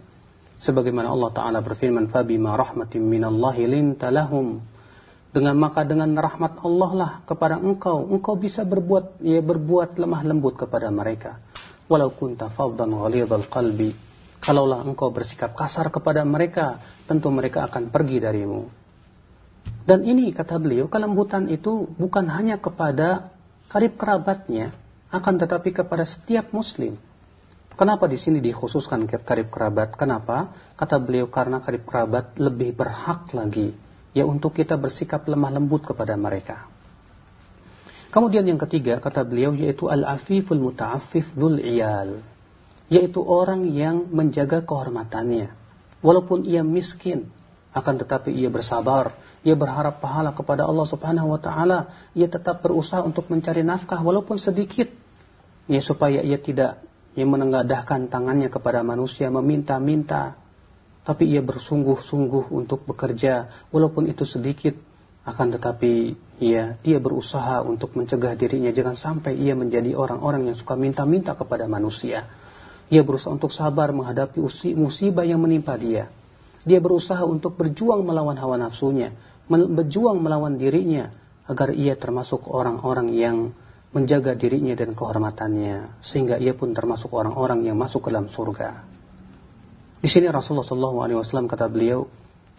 Sebagaimana 0.60 1.08
Allah 1.08 1.30
Ta'ala 1.32 1.58
berfirman, 1.64 2.12
فَبِمَا 2.12 2.52
رَحْمَةٍ 2.52 2.92
مِّنَ 3.00 3.22
اللَّهِ 3.24 3.56
لِنْتَ 3.64 4.02
لَهُمْ 4.04 4.46
dengan 5.30 5.54
maka 5.54 5.86
dengan 5.86 6.10
rahmat 6.18 6.58
Allah 6.66 6.90
lah 6.90 7.12
kepada 7.22 7.62
engkau 7.62 8.02
engkau 8.02 8.34
bisa 8.34 8.66
berbuat 8.66 9.22
ya 9.22 9.38
berbuat 9.38 9.94
lemah 9.94 10.22
lembut 10.26 10.58
kepada 10.58 10.90
mereka 10.90 11.38
walau 11.86 12.10
kunta 12.10 12.50
faddan 12.50 12.90
ghalidhal 12.90 13.46
qalbi 13.46 13.94
kalaulah 14.42 14.82
engkau 14.82 15.14
bersikap 15.14 15.54
kasar 15.54 15.94
kepada 15.94 16.26
mereka 16.26 16.82
tentu 17.06 17.30
mereka 17.30 17.62
akan 17.70 17.94
pergi 17.94 18.18
darimu 18.18 18.66
dan 19.85 20.01
ini 20.01 20.33
kata 20.33 20.57
beliau 20.57 20.89
kelembutan 20.89 21.49
itu 21.49 21.89
bukan 21.95 22.25
hanya 22.29 22.57
kepada 22.57 23.33
karib 23.69 23.97
kerabatnya 23.97 24.73
akan 25.13 25.33
tetapi 25.37 25.69
kepada 25.73 26.03
setiap 26.03 26.49
muslim 26.51 26.97
Kenapa 27.75 28.07
di 28.07 28.15
sini 28.15 28.39
dikhususkan 28.39 29.03
karib 29.03 29.51
kerabat? 29.51 29.99
Kenapa? 29.99 30.55
Kata 30.79 30.95
beliau 30.95 31.27
karena 31.27 31.59
karib 31.59 31.83
kerabat 31.83 32.39
lebih 32.39 32.71
berhak 32.71 33.27
lagi 33.35 33.75
ya 34.15 34.23
untuk 34.23 34.55
kita 34.55 34.79
bersikap 34.79 35.27
lemah 35.27 35.59
lembut 35.59 35.83
kepada 35.83 36.15
mereka. 36.15 36.71
Kemudian 38.15 38.47
yang 38.47 38.55
ketiga 38.55 39.03
kata 39.03 39.27
beliau 39.27 39.51
yaitu 39.51 39.91
al-afiful 39.91 40.55
muta'affif 40.55 41.35
dzul 41.35 41.59
iyal, 41.59 42.23
yaitu 42.87 43.19
orang 43.19 43.67
yang 43.67 44.07
menjaga 44.07 44.63
kehormatannya 44.63 45.51
walaupun 45.99 46.47
ia 46.47 46.63
miskin 46.63 47.27
akan 47.75 47.99
tetapi 47.99 48.31
ia 48.31 48.47
bersabar, 48.47 49.19
ia 49.43 49.51
berharap 49.51 49.99
pahala 49.99 50.31
kepada 50.31 50.63
Allah 50.63 50.87
Subhanahu 50.87 51.35
wa 51.35 51.39
taala, 51.43 51.91
ia 52.15 52.31
tetap 52.31 52.63
berusaha 52.63 53.03
untuk 53.03 53.27
mencari 53.27 53.67
nafkah 53.67 53.99
walaupun 53.99 54.39
sedikit. 54.39 54.87
Ya 55.67 55.83
supaya 55.83 56.23
ia 56.23 56.39
tidak 56.39 56.79
yang 57.19 57.35
menengadahkan 57.35 58.07
tangannya 58.07 58.47
kepada 58.47 58.79
manusia 58.79 59.27
meminta-minta. 59.27 60.39
Tapi 61.03 61.35
ia 61.35 61.43
bersungguh-sungguh 61.43 62.47
untuk 62.55 62.87
bekerja 62.87 63.67
walaupun 63.75 64.07
itu 64.07 64.23
sedikit. 64.23 64.79
Akan 65.27 65.51
tetapi 65.51 66.15
ia 66.39 66.79
dia 66.79 66.97
berusaha 67.03 67.59
untuk 67.59 67.91
mencegah 67.99 68.39
dirinya. 68.39 68.71
Jangan 68.71 68.95
sampai 68.95 69.35
ia 69.35 69.51
menjadi 69.51 69.99
orang-orang 69.99 70.47
yang 70.47 70.55
suka 70.55 70.79
minta-minta 70.79 71.35
kepada 71.35 71.67
manusia. 71.67 72.23
Ia 72.87 73.03
berusaha 73.03 73.35
untuk 73.35 73.51
sabar 73.51 73.91
menghadapi 73.91 74.39
musibah 74.79 75.27
yang 75.27 75.43
menimpa 75.43 75.75
dia 75.75 76.07
dia 76.65 76.81
berusaha 76.81 77.21
untuk 77.23 77.55
berjuang 77.55 78.01
melawan 78.01 78.35
hawa 78.35 78.57
nafsunya 78.57 79.13
berjuang 79.49 80.19
melawan 80.19 80.57
dirinya 80.57 81.13
agar 81.45 81.71
ia 81.71 81.93
termasuk 81.93 82.49
orang-orang 82.49 83.13
yang 83.13 83.37
menjaga 83.93 84.33
dirinya 84.33 84.73
dan 84.73 84.97
kehormatannya 84.97 86.01
sehingga 86.01 86.41
ia 86.41 86.57
pun 86.57 86.73
termasuk 86.73 87.13
orang-orang 87.13 87.63
yang 87.63 87.77
masuk 87.77 88.03
ke 88.03 88.09
dalam 88.09 88.27
surga 88.27 88.95
di 90.05 90.13
sini 90.13 90.29
Rasulullah 90.29 90.69
SAW 90.69 91.49
kata 91.49 91.65
beliau, 91.65 92.05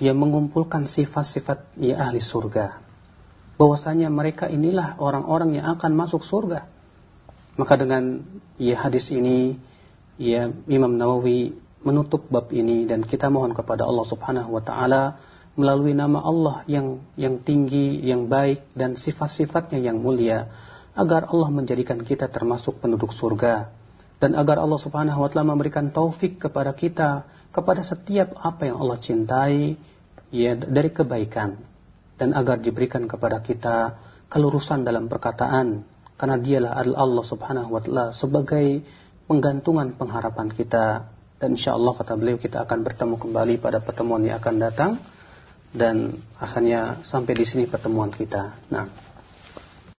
yang 0.02 0.18
mengumpulkan 0.18 0.90
sifat-sifat 0.90 1.78
ya 1.78 2.02
ahli 2.02 2.18
surga. 2.18 2.82
Bahwasanya 3.54 4.10
mereka 4.10 4.50
inilah 4.50 4.98
orang-orang 4.98 5.62
yang 5.62 5.78
akan 5.78 5.94
masuk 5.94 6.26
surga. 6.26 6.66
Maka 7.54 7.78
dengan 7.78 8.18
ya 8.58 8.82
hadis 8.82 9.14
ini, 9.14 9.62
ya 10.18 10.50
Imam 10.66 10.98
Nawawi 10.98 11.54
menutup 11.84 12.28
bab 12.32 12.48
ini 12.54 12.88
dan 12.88 13.04
kita 13.04 13.28
mohon 13.28 13.52
kepada 13.52 13.84
Allah 13.84 14.06
Subhanahu 14.08 14.56
wa 14.56 14.62
taala 14.64 15.20
melalui 15.56 15.96
nama 15.96 16.20
Allah 16.20 16.62
yang 16.68 17.00
yang 17.16 17.40
tinggi, 17.40 18.04
yang 18.04 18.28
baik 18.28 18.76
dan 18.76 18.94
sifat-sifatnya 18.94 19.80
yang 19.80 20.00
mulia 20.00 20.48
agar 20.96 21.28
Allah 21.32 21.48
menjadikan 21.52 22.00
kita 22.00 22.28
termasuk 22.28 22.80
penduduk 22.80 23.12
surga. 23.12 23.72
Dan 24.16 24.32
agar 24.32 24.60
Allah 24.60 24.80
Subhanahu 24.80 25.20
wa 25.20 25.28
taala 25.28 25.52
memberikan 25.52 25.92
taufik 25.92 26.40
kepada 26.40 26.72
kita 26.72 27.24
kepada 27.52 27.84
setiap 27.84 28.36
apa 28.40 28.68
yang 28.68 28.80
Allah 28.80 29.00
cintai 29.00 29.76
ya 30.32 30.56
dari 30.56 30.92
kebaikan. 30.92 31.56
Dan 32.16 32.32
agar 32.32 32.60
diberikan 32.60 33.04
kepada 33.04 33.44
kita 33.44 34.00
kelurusan 34.32 34.88
dalam 34.88 35.08
perkataan 35.08 35.84
karena 36.16 36.36
dialah 36.40 36.72
Allah 36.80 37.24
Subhanahu 37.24 37.76
wa 37.76 37.80
taala 37.80 38.06
sebagai 38.12 38.80
penggantungan 39.28 39.92
pengharapan 39.96 40.48
kita 40.48 41.15
dan 41.36 41.52
insya 41.52 41.76
Allah 41.76 41.92
kata 41.92 42.16
beliau 42.16 42.40
kita 42.40 42.64
akan 42.64 42.80
bertemu 42.80 43.14
kembali 43.20 43.54
pada 43.60 43.78
pertemuan 43.84 44.24
yang 44.24 44.40
akan 44.40 44.56
datang 44.56 44.92
dan 45.76 46.16
akhirnya 46.40 47.04
sampai 47.04 47.32
di 47.36 47.44
sini 47.44 47.64
pertemuan 47.68 48.08
kita. 48.08 48.56
Nah. 48.72 49.05